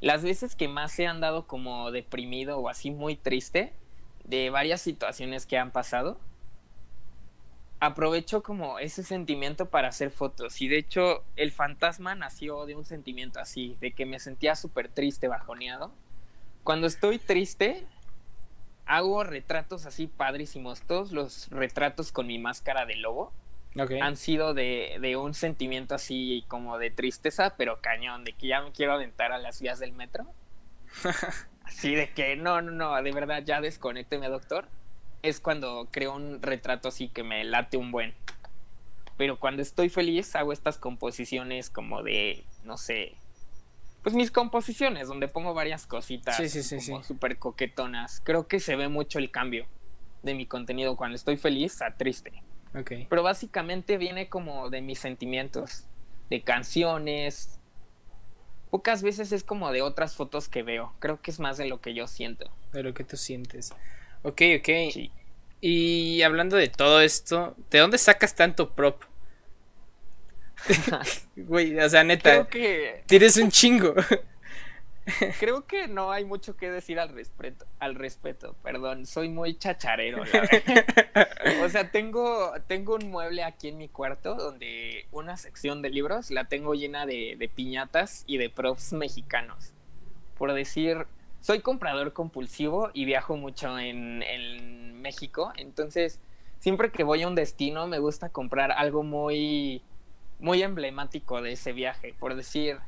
[0.00, 3.72] las veces que más he andado como deprimido o así muy triste
[4.24, 6.18] de varias situaciones que han pasado,
[7.80, 10.60] aprovecho como ese sentimiento para hacer fotos.
[10.60, 14.88] Y de hecho, el fantasma nació de un sentimiento así, de que me sentía súper
[14.88, 15.92] triste, bajoneado.
[16.62, 17.86] Cuando estoy triste,
[18.86, 23.32] hago retratos así padrísimos, todos los retratos con mi máscara de lobo
[24.02, 28.72] han sido de, un sentimiento así como de tristeza, pero cañón, de que ya me
[28.72, 30.26] quiero aventar a las vías del metro.
[31.64, 34.68] así de que no, no, no, de verdad ya desconécteme, doctor.
[35.22, 38.14] Es cuando creo un retrato así que me late un buen.
[39.16, 43.16] Pero cuando estoy feliz hago estas composiciones como de, no sé,
[44.02, 46.40] pues mis composiciones, donde pongo varias cositas
[46.86, 48.22] como súper coquetonas.
[48.24, 49.66] Creo que se ve mucho el cambio
[50.22, 52.42] de mi contenido cuando estoy feliz a triste.
[52.72, 55.84] Pero básicamente viene como de mis sentimientos,
[56.28, 57.58] de canciones.
[58.70, 60.94] Pocas veces es como de otras fotos que veo.
[61.00, 62.50] Creo que es más de lo que yo siento.
[62.72, 63.72] De lo que tú sientes.
[64.22, 64.68] Ok, ok.
[65.60, 69.02] Y hablando de todo esto, ¿de dónde sacas tanto prop?
[71.36, 72.46] Güey, o sea, neta.
[72.46, 73.02] Creo que...
[73.06, 73.94] Tienes un chingo.
[75.40, 80.22] Creo que no hay mucho que decir al respeto, al respeto, perdón, soy muy chacharero,
[81.64, 86.30] O sea, tengo, tengo un mueble aquí en mi cuarto donde una sección de libros
[86.30, 89.72] la tengo llena de, de piñatas y de props mexicanos.
[90.38, 91.06] Por decir,
[91.40, 96.20] soy comprador compulsivo y viajo mucho en, en México, entonces
[96.58, 99.82] siempre que voy a un destino me gusta comprar algo muy,
[100.38, 102.14] muy emblemático de ese viaje.
[102.18, 102.78] Por decir,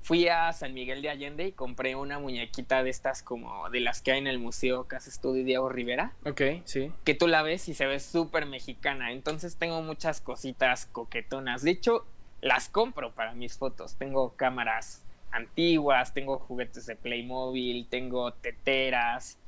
[0.00, 4.00] fui a San Miguel de Allende y compré una muñequita de estas como de las
[4.00, 6.12] que hay en el Museo Casa Estudio Diego Rivera.
[6.24, 6.92] Ok, sí.
[7.04, 9.12] Que tú la ves y se ve súper mexicana.
[9.12, 11.62] Entonces tengo muchas cositas coquetonas.
[11.62, 12.06] De hecho,
[12.40, 13.96] las compro para mis fotos.
[13.96, 19.38] Tengo cámaras antiguas, tengo juguetes de Playmobil, tengo teteras,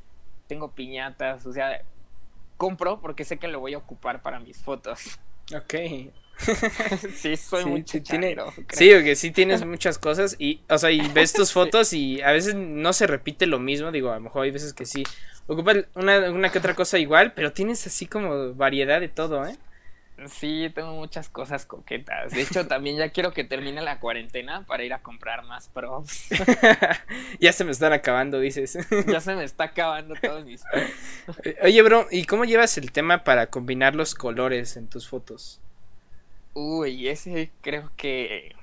[0.47, 1.47] tengo piñatas.
[1.47, 1.83] O sea,
[2.57, 5.19] compro porque sé que lo voy a ocupar para mis fotos.
[5.57, 5.75] Ok,
[7.14, 8.53] sí, soy muy chicharero.
[8.72, 12.33] sí, porque sí tienes muchas cosas y, o sea, y ves tus fotos y a
[12.33, 15.05] veces no se repite lo mismo, digo, a lo mejor hay veces que sí.
[15.46, 19.57] Ocupa una, una que otra cosa igual, pero tienes así como variedad de todo, ¿eh?
[20.26, 22.33] Sí, tengo muchas cosas coquetas.
[22.33, 26.29] De hecho, también ya quiero que termine la cuarentena para ir a comprar más props.
[27.40, 28.79] ya se me están acabando, dices.
[29.07, 31.57] ya se me está acabando todos mis props.
[31.62, 35.61] Oye, bro, ¿y cómo llevas el tema para combinar los colores en tus fotos?
[36.55, 38.55] Uy, ese creo que...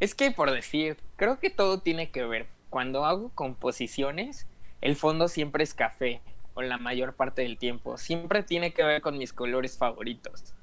[0.00, 2.46] Es que por decir, creo que todo tiene que ver.
[2.70, 4.46] Cuando hago composiciones,
[4.80, 6.20] el fondo siempre es café,
[6.54, 7.96] o la mayor parte del tiempo.
[7.98, 10.54] Siempre tiene que ver con mis colores favoritos.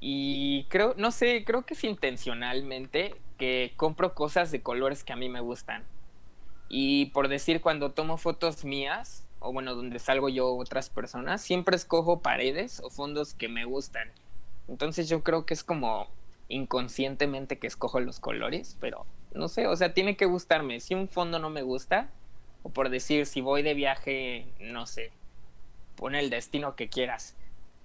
[0.00, 5.16] Y creo, no sé, creo que es intencionalmente que compro cosas de colores que a
[5.16, 5.84] mí me gustan.
[6.68, 11.40] Y por decir, cuando tomo fotos mías, o bueno, donde salgo yo u otras personas,
[11.40, 14.10] siempre escojo paredes o fondos que me gustan.
[14.68, 16.08] Entonces yo creo que es como
[16.48, 20.80] inconscientemente que escojo los colores, pero no sé, o sea, tiene que gustarme.
[20.80, 22.10] Si un fondo no me gusta,
[22.62, 25.12] o por decir, si voy de viaje, no sé,
[25.94, 27.36] pone el destino que quieras,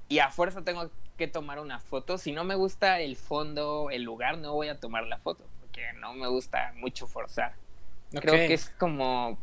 [0.09, 4.03] y a fuerza tengo que tomar una foto, si no me gusta el fondo, el
[4.03, 7.55] lugar, no voy a tomar la foto, porque no me gusta mucho forzar.
[8.11, 9.37] Creo que es como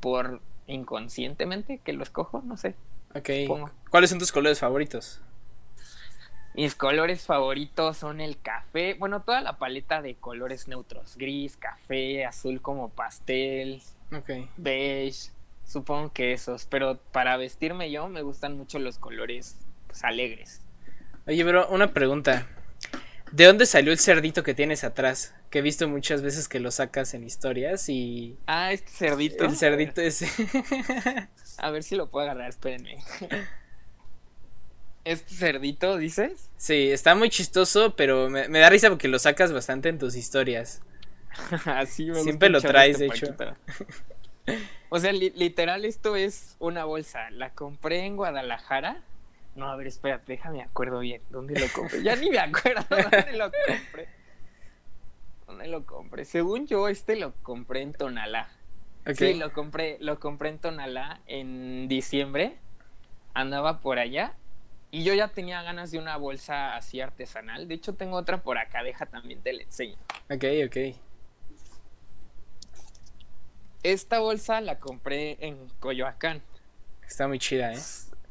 [0.00, 2.74] por inconscientemente que lo escojo, no sé.
[3.14, 3.30] Ok.
[3.90, 5.20] ¿Cuáles son tus colores favoritos?
[6.54, 12.24] Mis colores favoritos son el café, bueno, toda la paleta de colores neutros, gris, café,
[12.24, 13.82] azul como pastel,
[14.16, 14.48] okay.
[14.56, 15.30] beige,
[15.66, 19.56] supongo que esos, pero para vestirme yo me gustan mucho los colores
[19.88, 20.62] pues, alegres.
[21.26, 22.46] Oye, pero una pregunta,
[23.32, 25.34] ¿de dónde salió el cerdito que tienes atrás?
[25.50, 28.36] Que he visto muchas veces que lo sacas en historias y...
[28.46, 29.44] Ah, este cerdito.
[29.44, 30.28] El cerdito ese.
[31.58, 32.98] A ver si lo puedo agarrar, espérenme.
[35.04, 36.50] ¿Este cerdito, dices?
[36.56, 40.80] Sí, está muy chistoso, pero me, da risa porque lo sacas bastante en tus historias.
[41.66, 43.34] Así me Siempre lo traes, de hecho.
[44.88, 47.30] O sea, literal, esto es una bolsa.
[47.30, 49.02] La compré en Guadalajara.
[49.56, 51.20] No, a ver, espérate, déjame acuerdo bien.
[51.28, 52.02] ¿Dónde lo compré?
[52.02, 54.08] Ya ni me acuerdo dónde lo compré.
[55.46, 56.24] ¿Dónde lo compré?
[56.24, 58.48] Según yo, este lo compré en Tonalá.
[59.14, 62.56] Sí, lo compré, lo compré en Tonalá en diciembre.
[63.34, 64.34] Andaba por allá
[64.94, 67.66] y yo ya tenía ganas de una bolsa así artesanal.
[67.66, 69.96] De hecho, tengo otra por acá, deja también te la enseño.
[70.30, 70.96] Ok, ok.
[73.82, 76.42] Esta bolsa la compré en Coyoacán.
[77.04, 77.80] Está muy chida, ¿eh?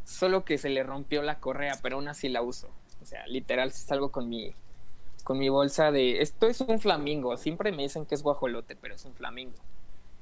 [0.05, 2.69] Solo que se le rompió la correa, pero aún así la uso.
[3.01, 4.55] O sea, literal salgo con mi
[5.25, 7.35] con mi bolsa de esto es un flamingo.
[7.35, 9.57] Siempre me dicen que es guajolote, pero es un flamingo.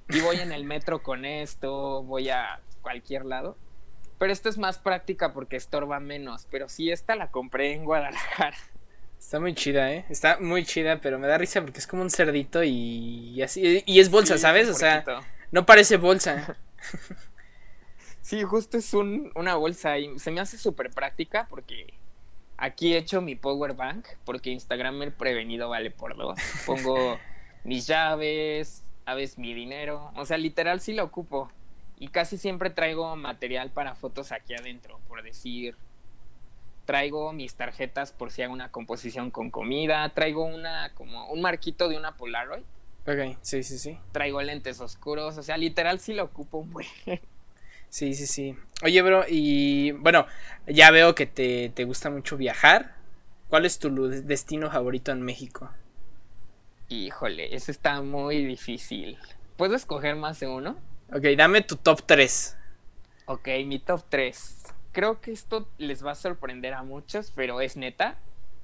[0.10, 3.58] Y voy en el metro con esto, voy a cualquier lado
[4.22, 6.46] pero esta es más práctica porque estorba menos.
[6.52, 8.56] Pero sí, esta la compré en Guadalajara.
[9.18, 10.06] Está muy chida, ¿eh?
[10.10, 13.82] Está muy chida, pero me da risa porque es como un cerdito y, así.
[13.84, 14.70] Y es bolsa, ¿sabes?
[14.70, 15.04] O sea,
[15.50, 16.56] no parece bolsa.
[18.22, 21.96] sí, justo es un, una bolsa y se me hace súper práctica porque
[22.58, 26.40] aquí he hecho mi power bank porque Instagram el prevenido vale por dos.
[26.68, 27.18] Pongo
[27.64, 30.12] mis llaves, a veces mi dinero.
[30.16, 31.52] O sea, literal sí lo ocupo.
[32.02, 35.76] Y casi siempre traigo material para fotos aquí adentro, por decir,
[36.86, 41.90] traigo mis tarjetas por si hago una composición con comida, traigo una como un marquito
[41.90, 42.64] de una Polaroid.
[43.06, 44.00] Ok, sí, sí, sí.
[44.14, 46.68] Traigo lentes oscuros, o sea, literal sí lo ocupo.
[47.90, 48.56] Sí, sí, sí.
[48.84, 50.26] Oye, bro, y bueno,
[50.66, 52.96] ya veo que te, te gusta mucho viajar.
[53.48, 55.70] ¿Cuál es tu destino favorito en México?
[56.90, 59.20] Híjole, eso está muy difícil.
[59.56, 60.78] ¿Puedo escoger más de uno?
[61.14, 62.58] Ok, dame tu top 3.
[63.26, 64.64] Ok, mi top 3.
[64.94, 68.18] Creo que esto les va a sorprender a muchos, pero es neta.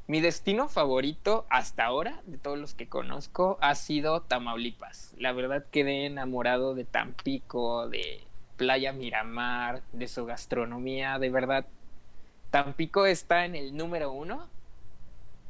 [0.07, 5.13] Mi destino favorito hasta ahora, de todos los que conozco, ha sido Tamaulipas.
[5.17, 8.23] La verdad quedé enamorado de Tampico, de
[8.55, 11.19] Playa Miramar, de su gastronomía.
[11.19, 11.65] De verdad,
[12.49, 14.47] Tampico está en el número uno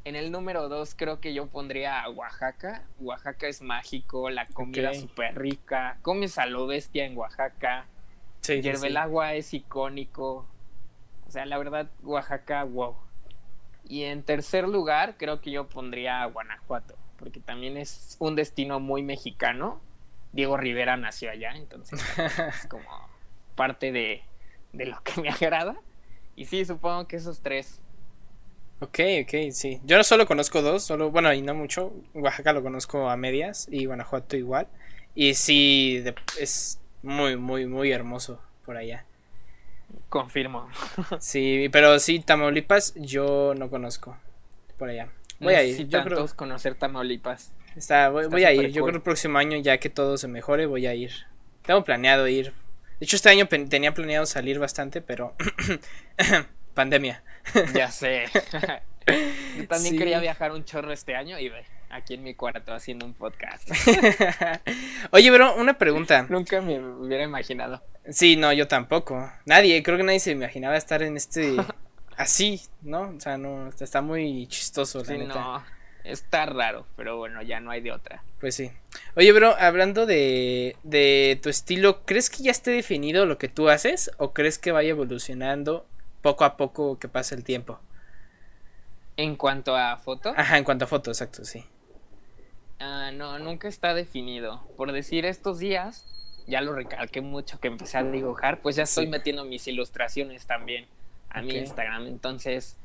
[0.07, 2.83] en el número dos creo que yo pondría a Oaxaca.
[2.99, 5.97] Oaxaca es mágico, la comida es súper rica.
[6.01, 7.87] Comes a lo bestia en Oaxaca.
[8.39, 10.47] Sí, el agua es icónico.
[11.27, 12.95] O sea, la verdad, Oaxaca, wow.
[13.83, 18.79] Y en tercer lugar, creo que yo pondría a Guanajuato, porque también es un destino
[18.79, 19.81] muy mexicano.
[20.31, 22.01] Diego Rivera nació allá, entonces
[22.47, 22.87] es como
[23.55, 24.23] parte de,
[24.71, 25.75] de lo que me agrada.
[26.37, 27.81] Y sí, supongo que esos tres
[28.79, 29.79] Ok, ok, sí.
[29.83, 31.93] Yo no solo conozco dos, solo, bueno, y no mucho.
[32.13, 34.67] Oaxaca lo conozco a medias y Guanajuato igual.
[35.15, 36.03] Y sí,
[36.39, 39.05] es muy, muy, muy hermoso por allá.
[40.09, 40.69] Confirmo.
[41.19, 44.17] Sí, pero sí, Tamaulipas yo no conozco
[44.77, 45.09] por allá.
[45.39, 45.87] Voy a ir.
[45.87, 47.51] Yo creo conocer Tamaulipas.
[47.75, 48.67] Está, voy, a ir.
[48.71, 51.11] Yo creo que el próximo año, ya que todo se mejore, voy a ir.
[51.63, 52.53] Tengo planeado ir.
[52.99, 55.35] De hecho, este año tenía planeado salir bastante, pero
[56.73, 57.23] pandemia.
[57.73, 58.25] Ya sé.
[59.57, 63.05] Yo también quería viajar un chorro este año y ve, aquí en mi cuarto haciendo
[63.05, 63.69] un podcast.
[65.11, 66.25] Oye, pero una pregunta.
[66.29, 67.81] Nunca me hubiera imaginado.
[68.09, 69.31] Sí, no, yo tampoco.
[69.45, 71.55] Nadie, creo que nadie se imaginaba estar en este
[72.17, 73.13] así, ¿no?
[73.15, 75.33] O sea, no, está muy chistoso, la neta.
[75.33, 75.63] No,
[76.03, 78.23] está raro, pero bueno, ya no hay de otra.
[78.39, 78.71] Pues sí.
[79.15, 83.69] Oye, bro, hablando de, de tu estilo, ¿crees que ya esté definido lo que tú
[83.69, 85.85] haces o crees que vaya evolucionando
[86.21, 87.79] poco a poco que pasa el tiempo.
[89.17, 90.33] ¿En cuanto a foto?
[90.35, 91.65] Ajá, en cuanto a foto, exacto, sí.
[92.79, 94.61] Ah, no, nunca está definido.
[94.77, 96.05] Por decir estos días,
[96.45, 100.87] ya lo recalqué mucho que empecé a dibujar, pues ya estoy metiendo mis ilustraciones también
[101.29, 102.05] a mi Instagram.
[102.07, 102.77] Entonces,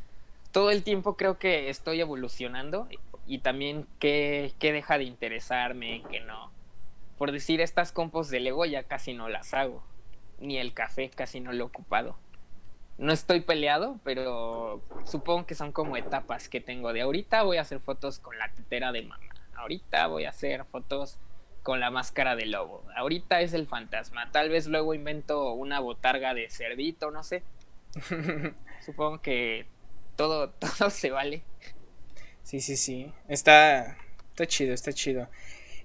[0.51, 2.89] todo el tiempo creo que estoy evolucionando
[3.27, 6.51] y también qué, qué deja de interesarme, que no.
[7.19, 9.85] Por decir, estas compos de Lego ya casi no las hago.
[10.41, 12.17] Ni el café casi no lo he ocupado.
[12.99, 16.93] No estoy peleado, pero supongo que son como etapas que tengo.
[16.93, 19.25] De ahorita voy a hacer fotos con la tetera de mamá.
[19.55, 21.19] Ahorita voy a hacer fotos
[21.63, 22.85] con la máscara de lobo.
[22.97, 24.31] Ahorita es el fantasma.
[24.33, 27.43] Tal vez luego invento una botarga de cerdito, no sé.
[28.85, 29.67] Supongo que
[30.17, 31.43] todo, todo se vale.
[32.43, 33.13] Sí, sí, sí.
[33.29, 33.97] Está,
[34.31, 35.29] está chido, está chido.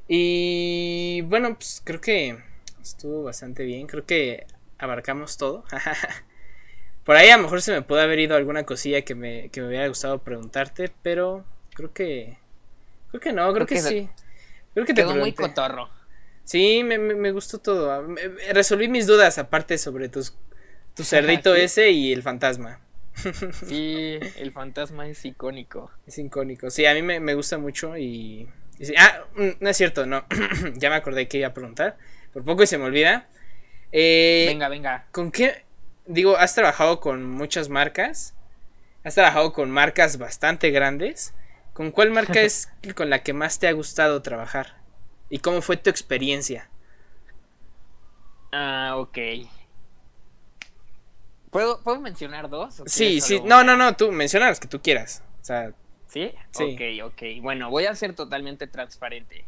[0.08, 2.38] Y bueno, pues creo que
[2.82, 3.88] estuvo bastante bien.
[3.88, 4.48] Creo que
[4.78, 5.64] abarcamos todo.
[7.08, 9.62] Por ahí a lo mejor se me puede haber ido alguna cosilla que me, que
[9.62, 12.38] me hubiera gustado preguntarte, pero creo que...
[13.12, 14.10] Creo que no, creo, que, sí.
[14.74, 15.90] Creo que te quedó muy cotorro.
[16.44, 18.06] Sí, me, me, gustó todo.
[18.52, 20.36] resolví mis dudas aparte sobre tus,
[20.96, 22.82] tu cerdito ese y el fantasma.
[23.66, 25.90] Sí, el fantasma es icónico.
[26.06, 26.70] Es icónico.
[26.70, 28.50] Sí, a mí me, gusta mucho y...
[28.98, 30.26] ah, mm, no es cierto, no.
[30.76, 31.96] ya me acordé que iba a preguntar.
[32.34, 33.30] Por poco y se me olvida.
[33.94, 35.06] Eh, venga, venga.
[35.12, 35.67] ¿Con qué?
[36.08, 38.36] Digo, has trabajado con muchas marcas.
[39.04, 41.34] Has trabajado con marcas bastante grandes.
[41.74, 44.78] ¿Con cuál marca es con la que más te ha gustado trabajar?
[45.30, 46.70] ¿Y cómo fue tu experiencia?
[48.52, 49.18] Ah, ok.
[51.52, 52.84] ¿Puedo, ¿Puedo mencionar dos?
[52.86, 53.42] Sí, sí.
[53.44, 55.24] No, no, no, tú menciona las que tú quieras.
[55.42, 55.74] O sea,
[56.08, 56.32] ¿Sí?
[56.52, 56.78] ¿Sí?
[57.04, 57.42] Ok, ok.
[57.42, 59.46] Bueno, voy a ser totalmente transparente.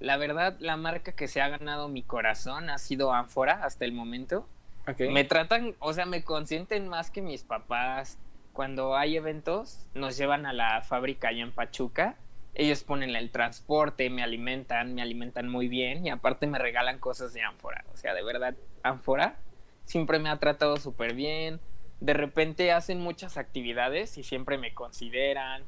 [0.00, 3.92] La verdad, la marca que se ha ganado mi corazón ha sido Ánfora hasta el
[3.92, 4.48] momento.
[4.88, 5.10] Okay.
[5.10, 8.18] Me tratan, o sea, me consienten más que mis papás.
[8.52, 12.16] Cuando hay eventos, nos llevan a la fábrica allá en Pachuca.
[12.54, 17.32] Ellos ponen el transporte, me alimentan, me alimentan muy bien y aparte me regalan cosas
[17.32, 17.84] de Ánfora.
[17.94, 19.36] O sea, de verdad, Ánfora
[19.84, 21.60] siempre me ha tratado súper bien.
[22.00, 25.64] De repente hacen muchas actividades y siempre me consideran.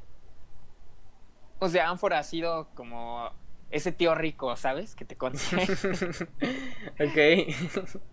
[1.59, 3.31] O sea, Ánfora ha sido como
[3.71, 4.95] ese tío rico, ¿sabes?
[4.95, 5.63] Que te consigue.
[6.99, 8.05] ok.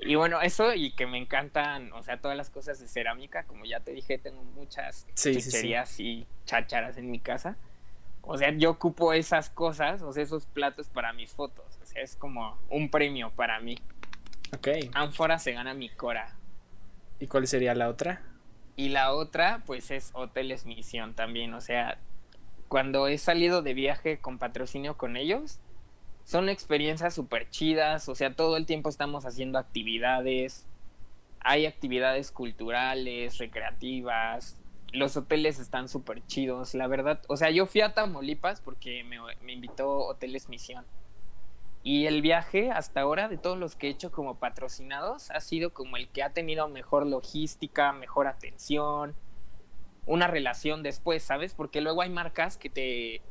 [0.00, 3.64] Y bueno, eso y que me encantan, o sea, todas las cosas de cerámica, como
[3.64, 5.38] ya te dije, tengo muchas sí,
[5.98, 7.56] y chácharas en mi casa.
[8.22, 11.78] O sea, yo ocupo esas cosas, o sea, esos platos para mis fotos.
[11.82, 13.78] O sea, es como un premio para mí.
[14.54, 14.68] Ok.
[14.92, 16.36] Ánfora se gana mi cora.
[17.18, 18.22] ¿Y cuál sería la otra?
[18.76, 21.54] Y la otra, pues es Hoteles Misión también.
[21.54, 21.98] O sea,
[22.68, 25.58] cuando he salido de viaje con patrocinio con ellos,
[26.28, 28.06] son experiencias súper chidas.
[28.10, 30.66] O sea, todo el tiempo estamos haciendo actividades.
[31.40, 34.60] Hay actividades culturales, recreativas.
[34.92, 37.22] Los hoteles están súper chidos, la verdad.
[37.28, 40.84] O sea, yo fui a Tamaulipas porque me, me invitó Hoteles Misión.
[41.82, 45.72] Y el viaje hasta ahora, de todos los que he hecho como patrocinados, ha sido
[45.72, 49.14] como el que ha tenido mejor logística, mejor atención,
[50.04, 51.54] una relación después, ¿sabes?
[51.54, 53.22] Porque luego hay marcas que te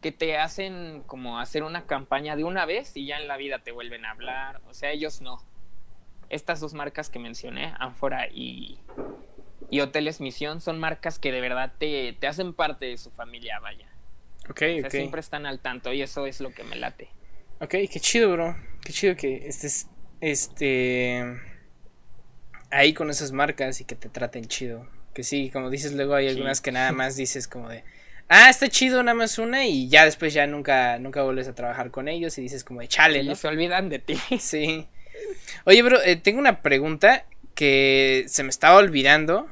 [0.00, 3.60] que te hacen como hacer una campaña de una vez y ya en la vida
[3.60, 4.60] te vuelven a hablar.
[4.68, 5.44] O sea, ellos no.
[6.28, 8.78] Estas dos marcas que mencioné, Anfora y,
[9.68, 13.58] y Hoteles Misión, son marcas que de verdad te, te hacen parte de su familia,
[13.58, 13.88] vaya.
[14.48, 17.08] Ok, o sea, siempre están al tanto y eso es lo que me late.
[17.60, 18.56] Ok, qué chido, bro.
[18.82, 19.88] Qué chido que estés
[20.20, 21.40] este
[22.70, 24.88] ahí con esas marcas y que te traten chido.
[25.12, 27.84] Que sí, como dices, luego hay algunas que nada más dices como de,
[28.30, 31.90] ah, está chido nada más una y ya después ya nunca, nunca vuelves a trabajar
[31.90, 33.34] con ellos y dices como de chale, ¿no?
[33.34, 34.18] se olvidan de ti.
[34.38, 34.86] Sí.
[35.64, 39.48] Oye, bro, eh, tengo una pregunta que se me estaba olvidando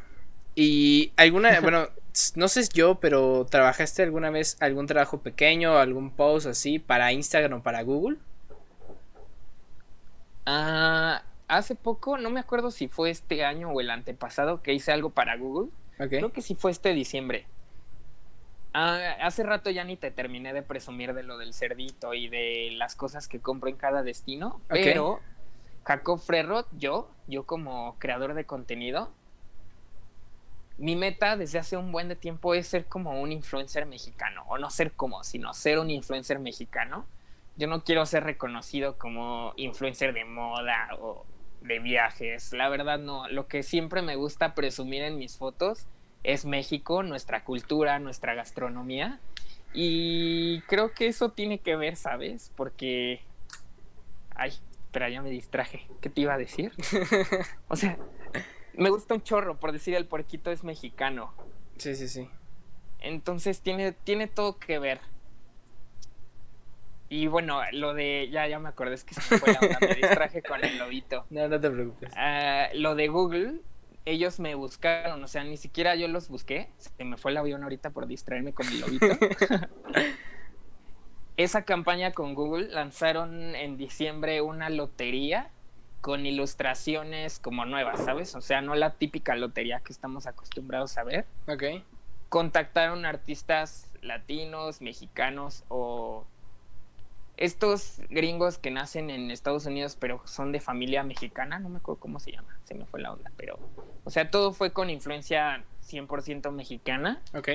[0.55, 1.89] y alguna, bueno,
[2.37, 7.61] no sé yo, pero ¿trabajaste alguna vez algún trabajo pequeño, algún post así para Instagram
[7.61, 8.17] o para Google?
[10.47, 14.93] Ah, hace poco, no me acuerdo si fue este año o el antepasado que hice
[14.93, 15.71] algo para Google.
[15.99, 17.45] Creo que sí fue este diciembre.
[18.75, 22.71] Ah, hace rato ya ni te terminé de presumir de lo del cerdito y de
[22.73, 25.21] las cosas que compro en cada destino, pero
[25.85, 29.11] Jacob Frerot, yo, yo como creador de contenido,
[30.77, 34.59] mi meta desde hace un buen de tiempo es ser como un influencer mexicano, o
[34.59, 37.07] no ser como, sino ser un influencer mexicano.
[37.57, 41.25] Yo no quiero ser reconocido como influencer de moda o
[41.63, 45.89] de viajes, la verdad no, lo que siempre me gusta presumir en mis fotos
[46.25, 49.21] es México, nuestra cultura, nuestra gastronomía.
[49.75, 52.53] Y creo que eso tiene que ver, ¿sabes?
[52.57, 53.23] Porque...
[54.35, 54.53] Ay,
[54.85, 55.87] espera, ya me distraje.
[56.01, 56.73] ¿Qué te iba a decir?
[57.69, 57.99] o sea,
[58.75, 61.33] me gusta un chorro, por decir el puerquito es mexicano.
[61.77, 62.29] Sí, sí, sí.
[63.01, 65.01] Entonces tiene, tiene todo que ver.
[67.11, 68.29] Y bueno, lo de.
[68.31, 71.25] Ya, ya me acordé, es que se fue la me distraje con el lobito.
[71.31, 72.13] No, no te preocupes.
[72.17, 73.61] Ah, lo de Google
[74.09, 76.71] ellos me buscaron, o sea, ni siquiera yo los busqué.
[76.79, 79.07] Se me fue el avión ahorita por distraerme con mi lobito.
[81.37, 85.51] Esa campaña con Google lanzaron en diciembre una lotería
[86.01, 88.35] con ilustraciones como nuevas, ¿sabes?
[88.35, 91.27] O sea, no la típica lotería que estamos acostumbrados a ver.
[91.47, 91.85] Ok.
[92.29, 96.27] Contactaron artistas latinos, mexicanos o
[97.39, 102.01] estos gringos que nacen en Estados Unidos pero son de familia mexicana, no me acuerdo
[102.01, 103.59] cómo se llama, se me fue la onda, pero,
[104.05, 107.23] o sea, todo fue con influencia 100% mexicana.
[107.35, 107.49] Ok.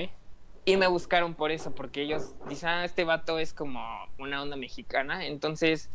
[0.64, 3.84] Y me buscaron por eso, porque ellos dicen, ah, este vato es como
[4.18, 5.26] una onda mexicana.
[5.26, 5.90] Entonces,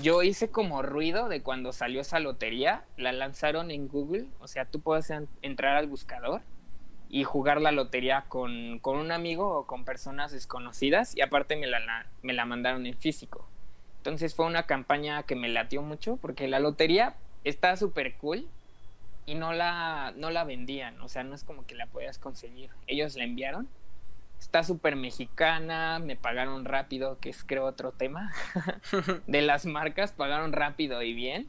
[0.00, 4.64] yo hice como ruido de cuando salió esa lotería, la lanzaron en Google, o sea,
[4.64, 5.12] tú puedes
[5.42, 6.40] entrar al buscador
[7.10, 11.66] y jugar la lotería con, con, un amigo o con personas desconocidas y aparte me
[11.66, 13.48] la, me la mandaron en físico.
[13.98, 18.48] Entonces fue una campaña que me latió mucho porque la lotería está súper cool
[19.26, 22.70] y no la, no la vendían, o sea, no es como que la podías conseguir.
[22.86, 23.68] Ellos la enviaron.
[24.38, 28.32] Está súper mexicana, me pagaron rápido, que es creo otro tema
[29.26, 31.48] de las marcas, pagaron rápido y bien.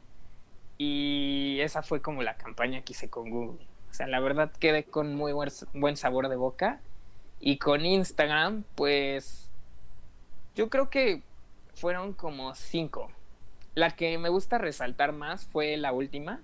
[0.76, 3.69] Y esa fue como la campaña que hice con Google.
[3.90, 6.80] O sea, la verdad quedé con muy buen sabor de boca.
[7.40, 9.50] Y con Instagram, pues
[10.54, 11.22] yo creo que
[11.74, 13.10] fueron como cinco.
[13.74, 16.42] La que me gusta resaltar más fue la última,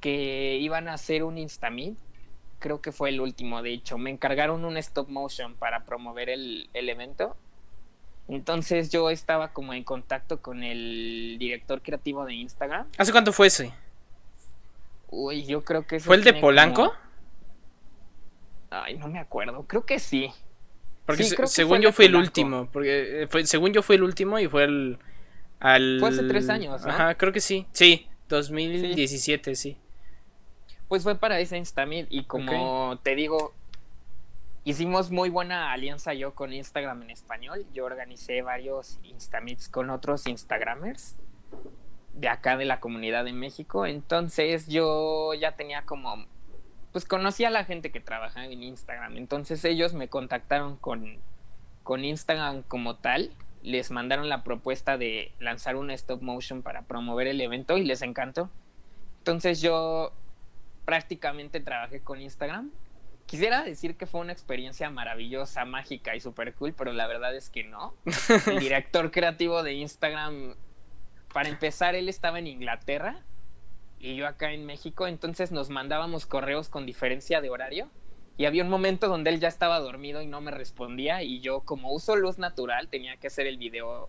[0.00, 1.96] que iban a hacer un Instamit.
[2.58, 3.98] Creo que fue el último, de hecho.
[3.98, 7.36] Me encargaron un stop motion para promover el, el evento.
[8.28, 12.88] Entonces yo estaba como en contacto con el director creativo de Instagram.
[12.98, 13.72] ¿Hace cuánto fue ese?
[15.10, 15.98] Uy, yo creo que...
[15.98, 16.94] ¿Fue el de Polanco?
[18.70, 19.66] Ay, no me acuerdo.
[19.66, 20.30] Creo que sí.
[21.04, 22.68] Porque según yo fue el último.
[22.72, 24.98] Porque fue, según yo fue el último y fue el...
[25.58, 25.98] Al...
[25.98, 26.90] Fue hace tres años, ¿no?
[26.90, 27.66] Ajá, creo que sí.
[27.72, 29.76] Sí, 2017, sí.
[30.86, 33.52] Pues fue para ese Instamit y como te digo,
[34.64, 37.66] hicimos muy buena alianza yo con Instagram en español.
[37.74, 41.16] Yo organicé varios Instamits con otros Instagramers
[42.20, 43.86] de acá de la comunidad de México.
[43.86, 46.26] Entonces yo ya tenía como,
[46.92, 49.16] pues conocía a la gente que trabajaba en Instagram.
[49.16, 51.18] Entonces ellos me contactaron con,
[51.82, 53.30] con Instagram como tal.
[53.62, 58.02] Les mandaron la propuesta de lanzar un stop motion para promover el evento y les
[58.02, 58.50] encantó.
[59.18, 60.12] Entonces yo
[60.84, 62.70] prácticamente trabajé con Instagram.
[63.26, 67.48] Quisiera decir que fue una experiencia maravillosa, mágica y super cool, pero la verdad es
[67.48, 67.94] que no.
[68.46, 70.56] El director creativo de Instagram
[71.32, 73.22] para empezar, él estaba en Inglaterra
[73.98, 77.88] y yo acá en México, entonces nos mandábamos correos con diferencia de horario.
[78.36, 81.60] Y había un momento donde él ya estaba dormido y no me respondía y yo
[81.60, 84.08] como uso luz natural tenía que hacer el video,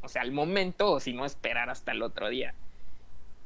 [0.00, 2.54] o sea, al momento o si no esperar hasta el otro día.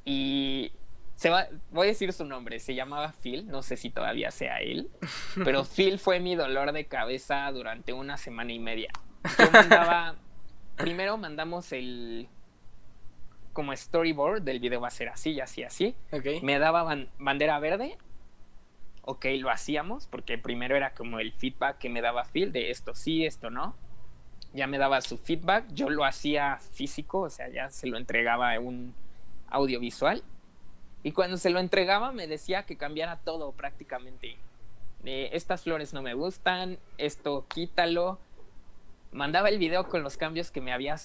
[0.05, 0.72] Y
[1.14, 4.59] se va, voy a decir su nombre, se llamaba Phil, no sé si todavía sea
[4.59, 4.90] él,
[5.44, 8.90] pero Phil fue mi dolor de cabeza durante una semana y media.
[9.38, 10.16] Yo mandaba,
[10.76, 12.28] primero mandamos el,
[13.53, 15.94] como storyboard del video va a ser así así, así.
[16.42, 17.98] Me daba bandera verde.
[19.05, 22.94] Ok, lo hacíamos, porque primero era como el feedback que me daba Phil de esto
[22.94, 23.74] sí, esto no.
[24.55, 28.59] Ya me daba su feedback, yo lo hacía físico, o sea, ya se lo entregaba
[28.61, 28.94] un
[29.48, 30.22] audiovisual.
[31.03, 34.36] Y cuando se lo entregaba me decía que cambiara todo prácticamente.
[35.05, 38.20] estas flores no me gustan, esto quítalo,
[39.13, 40.97] mandaba el video con los cambios que me había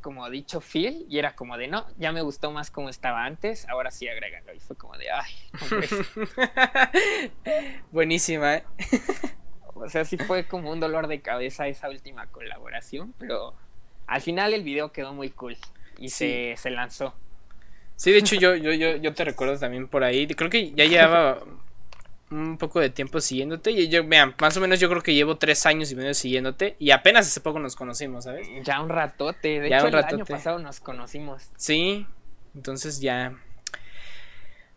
[0.00, 3.66] como dicho Phil y era como de no, ya me gustó más como estaba antes,
[3.68, 5.32] ahora sí agrégalo y fue como de ay,
[7.90, 8.56] buenísima.
[8.56, 8.64] ¿eh?
[9.74, 13.54] o sea, sí fue como un dolor de cabeza esa última colaboración, pero
[14.06, 15.56] al final el video quedó muy cool
[15.98, 17.14] y se, se lanzó.
[17.96, 20.26] Sí, de hecho yo, yo, yo, yo te recuerdo también por ahí.
[20.26, 21.38] Creo que ya llevaba
[22.30, 23.70] un poco de tiempo siguiéndote.
[23.70, 26.76] Y yo, vean, más o menos yo creo que llevo tres años y medio siguiéndote.
[26.78, 28.48] Y apenas hace poco nos conocimos, ¿sabes?
[28.64, 29.60] Ya un ratote.
[29.60, 31.50] De hecho, el año pasado nos conocimos.
[31.56, 32.06] Sí,
[32.54, 33.36] entonces ya.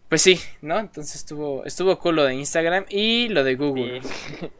[0.09, 0.79] Pues sí, ¿no?
[0.79, 4.01] Entonces estuvo, estuvo cool lo de Instagram y lo de Google.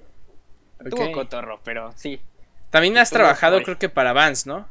[0.83, 2.21] Estuvo cotorro, pero sí.
[2.69, 4.67] También has trabajado, creo que para Vans, ¿no?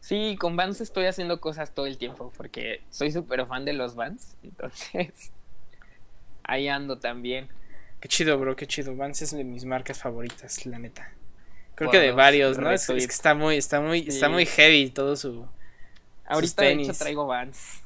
[0.00, 3.94] Sí, con Vans estoy haciendo cosas todo el tiempo porque soy súper fan de los
[3.94, 4.36] Vans.
[4.42, 5.32] Entonces
[6.44, 7.48] ahí ando también.
[8.00, 8.96] Qué chido, bro, qué chido.
[8.96, 11.12] Vans es de mis marcas favoritas, la neta.
[11.74, 12.70] Creo que de varios, ¿no?
[12.70, 15.46] Es, que está muy, está muy, está muy heavy todo su.
[16.26, 17.82] Ahorita de hecho traigo Vans.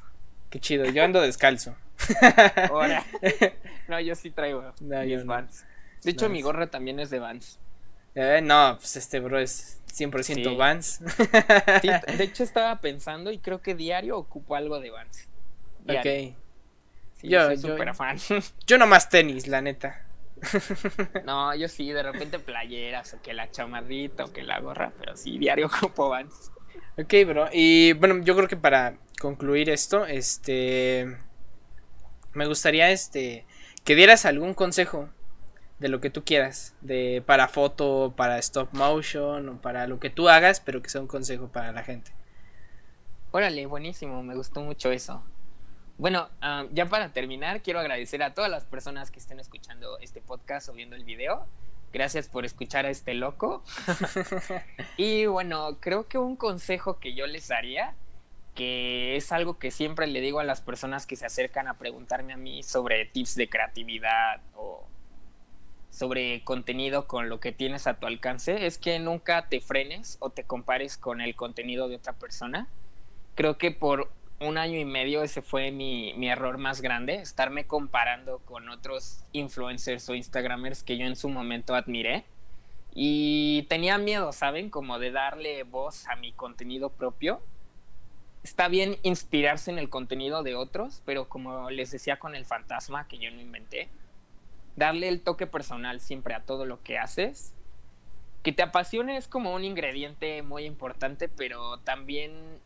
[0.50, 1.76] Qué chido, yo ando descalzo.
[2.70, 3.04] Ahora.
[3.88, 5.64] No, yo sí traigo mis Vans.
[6.02, 7.58] De hecho, mi gorra también es de Vans.
[8.16, 11.00] Eh, no, pues este bro es 100% Vans.
[11.82, 15.28] Sí, de hecho estaba pensando y creo que diario ocupo algo de Vans.
[15.88, 16.34] Ok.
[17.16, 18.18] Sí, Yo- soy súper fan.
[18.66, 20.02] Yo nomás tenis, la neta.
[21.24, 25.16] No, yo sí, de repente playeras, o que la chamarrita, o que la gorra, pero
[25.16, 26.52] sí, diario ocupo Vans.
[26.98, 27.48] Ok, bro.
[27.52, 31.16] Y bueno, yo creo que para concluir esto, este.
[32.34, 33.46] Me gustaría este.
[33.84, 35.08] Que dieras algún consejo
[35.78, 36.74] de lo que tú quieras.
[36.82, 41.00] De para foto, para stop motion, o para lo que tú hagas, pero que sea
[41.00, 42.12] un consejo para la gente.
[43.30, 45.22] Órale, buenísimo, me gustó mucho eso.
[45.98, 50.20] Bueno, ah, ya para terminar, quiero agradecer a todas las personas que estén escuchando este
[50.20, 51.46] podcast o viendo el video.
[51.92, 53.62] Gracias por escuchar a este loco.
[54.98, 57.94] y bueno, creo que un consejo que yo les daría,
[58.54, 62.34] que es algo que siempre le digo a las personas que se acercan a preguntarme
[62.34, 64.86] a mí sobre tips de creatividad o
[65.90, 70.28] sobre contenido con lo que tienes a tu alcance, es que nunca te frenes o
[70.28, 72.68] te compares con el contenido de otra persona
[73.36, 74.10] creo que por
[74.40, 79.24] un año y medio ese fue mi, mi, error más grande, estarme comparando con otros
[79.32, 82.24] influencers o instagramers que yo en su momento admiré.
[82.94, 84.70] Y tenía miedo, ¿saben?
[84.70, 87.42] Como de darle voz a mi contenido propio.
[88.42, 93.08] Está bien inspirarse en el contenido de otros, pero como les decía con el fantasma
[93.08, 93.88] que yo no inventé,
[94.76, 97.54] darle el toque personal siempre a todo lo que haces.
[98.42, 102.60] Que te apasione es como un ingrediente muy importante, pero también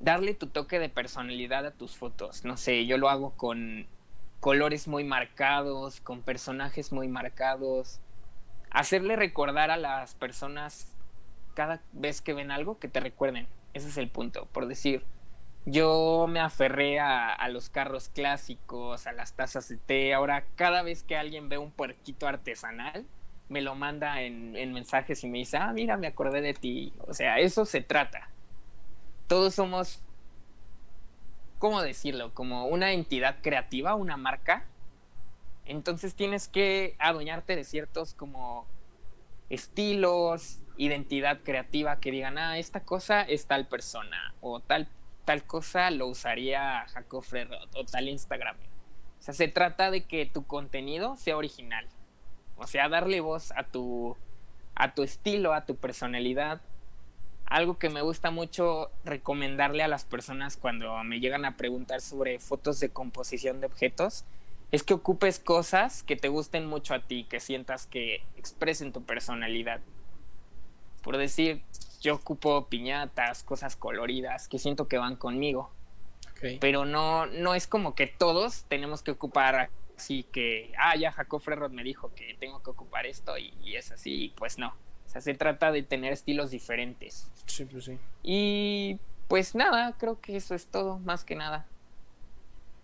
[0.00, 2.44] darle tu toque de personalidad a tus fotos.
[2.44, 3.86] No sé, yo lo hago con
[4.40, 8.00] colores muy marcados, con personajes muy marcados.
[8.70, 10.94] Hacerle recordar a las personas
[11.54, 13.46] cada vez que ven algo que te recuerden.
[13.72, 14.46] Ese es el punto.
[14.52, 15.04] Por decir,
[15.64, 20.14] yo me aferré a, los carros clásicos, a las tazas de té.
[20.14, 23.06] Ahora, cada vez que alguien ve un puerquito artesanal,
[23.48, 26.92] me lo manda en, en mensajes y me dice, ah, mira, me acordé de ti.
[27.06, 28.28] O sea, eso se trata
[29.26, 30.00] todos somos,
[31.58, 32.32] ¿cómo decirlo?
[32.34, 34.64] Como una entidad creativa, una marca.
[35.64, 38.66] Entonces tienes que adueñarte de ciertos como
[39.50, 44.88] estilos, identidad creativa que digan, ah, esta cosa es tal persona, o tal,
[45.24, 48.56] tal cosa lo usaría Jacob Ferrot, o tal Instagram.
[49.18, 51.88] O sea, se trata de que tu contenido sea original.
[52.56, 54.16] O sea, darle voz a tu,
[54.74, 56.60] a tu estilo, a tu personalidad,
[57.46, 62.38] algo que me gusta mucho recomendarle a las personas cuando me llegan a preguntar sobre
[62.38, 64.24] fotos de composición de objetos
[64.72, 69.04] es que ocupes cosas que te gusten mucho a ti, que sientas que expresen tu
[69.04, 69.80] personalidad.
[71.02, 71.62] Por decir,
[72.00, 75.70] yo ocupo piñatas, cosas coloridas que siento que van conmigo.
[76.32, 76.58] Okay.
[76.58, 81.40] Pero no, no es como que todos tenemos que ocupar así que, ah, ya Jacob
[81.40, 84.74] Ferrot me dijo que tengo que ocupar esto y, y es así, pues no.
[85.20, 87.30] Sea, se trata de tener estilos diferentes.
[87.46, 87.98] Sí, pues sí.
[88.22, 88.98] Y
[89.28, 91.66] pues nada, creo que eso es todo, más que nada.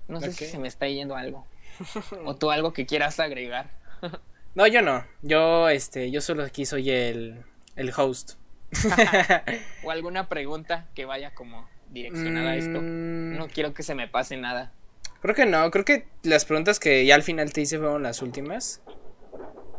[0.08, 0.46] No sé okay.
[0.46, 1.46] si se me está yendo algo.
[2.24, 3.70] o tú algo que quieras agregar.
[4.54, 5.04] no, yo no.
[5.22, 7.42] Yo, este, yo solo aquí soy el,
[7.76, 8.32] el host.
[9.84, 12.52] o alguna pregunta que vaya como direccionada mm...
[12.52, 12.80] a esto.
[12.80, 14.72] No quiero que se me pase nada.
[15.20, 18.22] Creo que no, creo que las preguntas que ya al final te hice fueron las
[18.22, 18.82] últimas.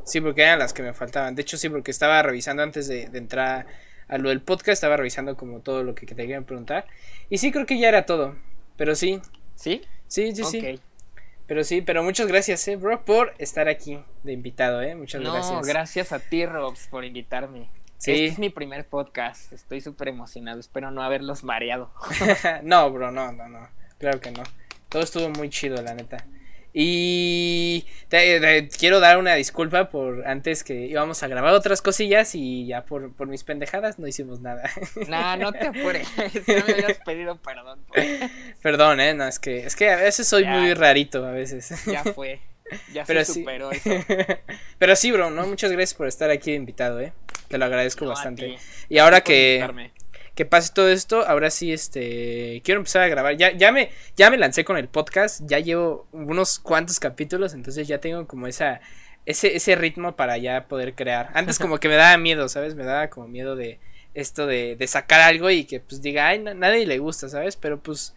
[0.05, 1.35] Sí, porque eran las que me faltaban.
[1.35, 3.65] De hecho, sí, porque estaba revisando antes de, de entrar
[4.07, 6.85] a lo del podcast, estaba revisando como todo lo que, te querían preguntar.
[7.29, 8.35] Y sí, creo que ya era todo.
[8.77, 9.21] Pero sí.
[9.55, 9.81] ¿Sí?
[10.07, 10.77] Sí, sí, okay.
[10.77, 10.83] sí.
[11.47, 14.95] Pero sí, pero muchas gracias, eh, bro, por estar aquí de invitado, eh.
[14.95, 15.67] Muchas no, gracias.
[15.67, 17.69] gracias a ti, Robs, por invitarme.
[17.97, 18.11] Sí.
[18.11, 19.51] Este es mi primer podcast.
[19.53, 20.59] Estoy súper emocionado.
[20.59, 21.91] Espero no haberlos mareado.
[22.63, 23.67] no, bro, no, no, no.
[23.97, 24.43] Claro que no.
[24.89, 26.25] Todo estuvo muy chido, la neta.
[26.75, 32.33] Y te, te, quiero dar una disculpa por antes que íbamos a grabar otras cosillas
[32.33, 34.63] y ya por, por mis pendejadas no hicimos nada.
[35.07, 36.07] No, no te apures.
[36.47, 37.83] No me habías pedido perdón.
[37.85, 37.97] Por...
[38.61, 40.57] Perdón, eh, no, es que es que a veces soy Ya.
[40.59, 41.85] muy rarito a veces.
[41.85, 42.41] Ya fue.
[42.91, 43.39] Ya Pero se sí.
[43.41, 43.91] superó eso.
[44.79, 47.13] Pero sí, bro, no, muchas gracias por estar aquí invitado, eh.
[47.49, 48.57] Te lo agradezco No, bastante.
[48.89, 49.91] Y ahora que invitarme.
[50.35, 53.37] Que pase todo esto, ahora sí, este, quiero empezar a grabar.
[53.37, 57.87] Ya, ya me, ya me lancé con el podcast, ya llevo unos cuantos capítulos, entonces
[57.87, 58.81] ya tengo como esa,
[59.25, 61.29] ese, ese ritmo para ya poder crear.
[61.35, 62.73] Antes como que me daba miedo, ¿sabes?
[62.75, 63.79] Me daba como miedo de
[64.15, 67.55] esto de, de sacar algo y que pues diga, ay, na- nadie le gusta, ¿sabes?
[67.55, 68.13] Pero pues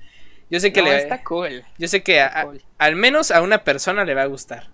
[0.50, 1.64] yo sé que No, le, está cool.
[1.78, 2.62] yo sé que a- a- cool.
[2.78, 4.68] al menos a una persona le va a gustar.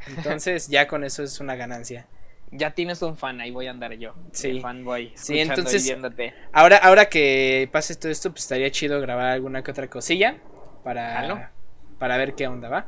[0.16, 2.06] Entonces ya con eso es una ganancia.
[2.50, 4.14] Ya tienes un fan, ahí voy a andar yo.
[4.32, 4.60] Sí.
[4.60, 5.12] Fanboy.
[5.14, 6.34] Sí, entonces- Y viéndote.
[6.52, 10.38] Ahora, ahora que pase todo esto, pues estaría chido grabar alguna que otra cosilla
[10.84, 11.40] para, Jalo.
[11.98, 12.86] para ver qué onda va.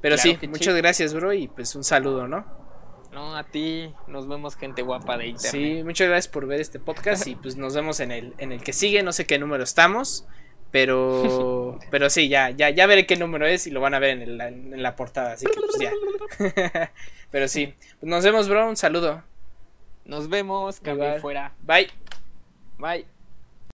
[0.00, 2.44] Pero Claro sí, muchas gracias, bro, y pues un saludo, ¿no?
[3.12, 5.50] No, a ti nos vemos gente guapa de internet.
[5.78, 8.62] Sí, muchas gracias por ver este podcast y pues nos vemos en el, en el
[8.62, 10.26] que sigue, no sé qué número estamos,
[10.74, 14.20] Pero, pero sí, ya, ya, ya veré qué número es y lo van a ver
[14.20, 16.90] en, en la portada, así que pues ya.
[17.30, 19.22] pero sí, nos vemos, bro, un saludo.
[20.04, 21.52] Nos vemos, que fuera.
[21.62, 21.92] Bye.
[22.78, 23.06] Bye.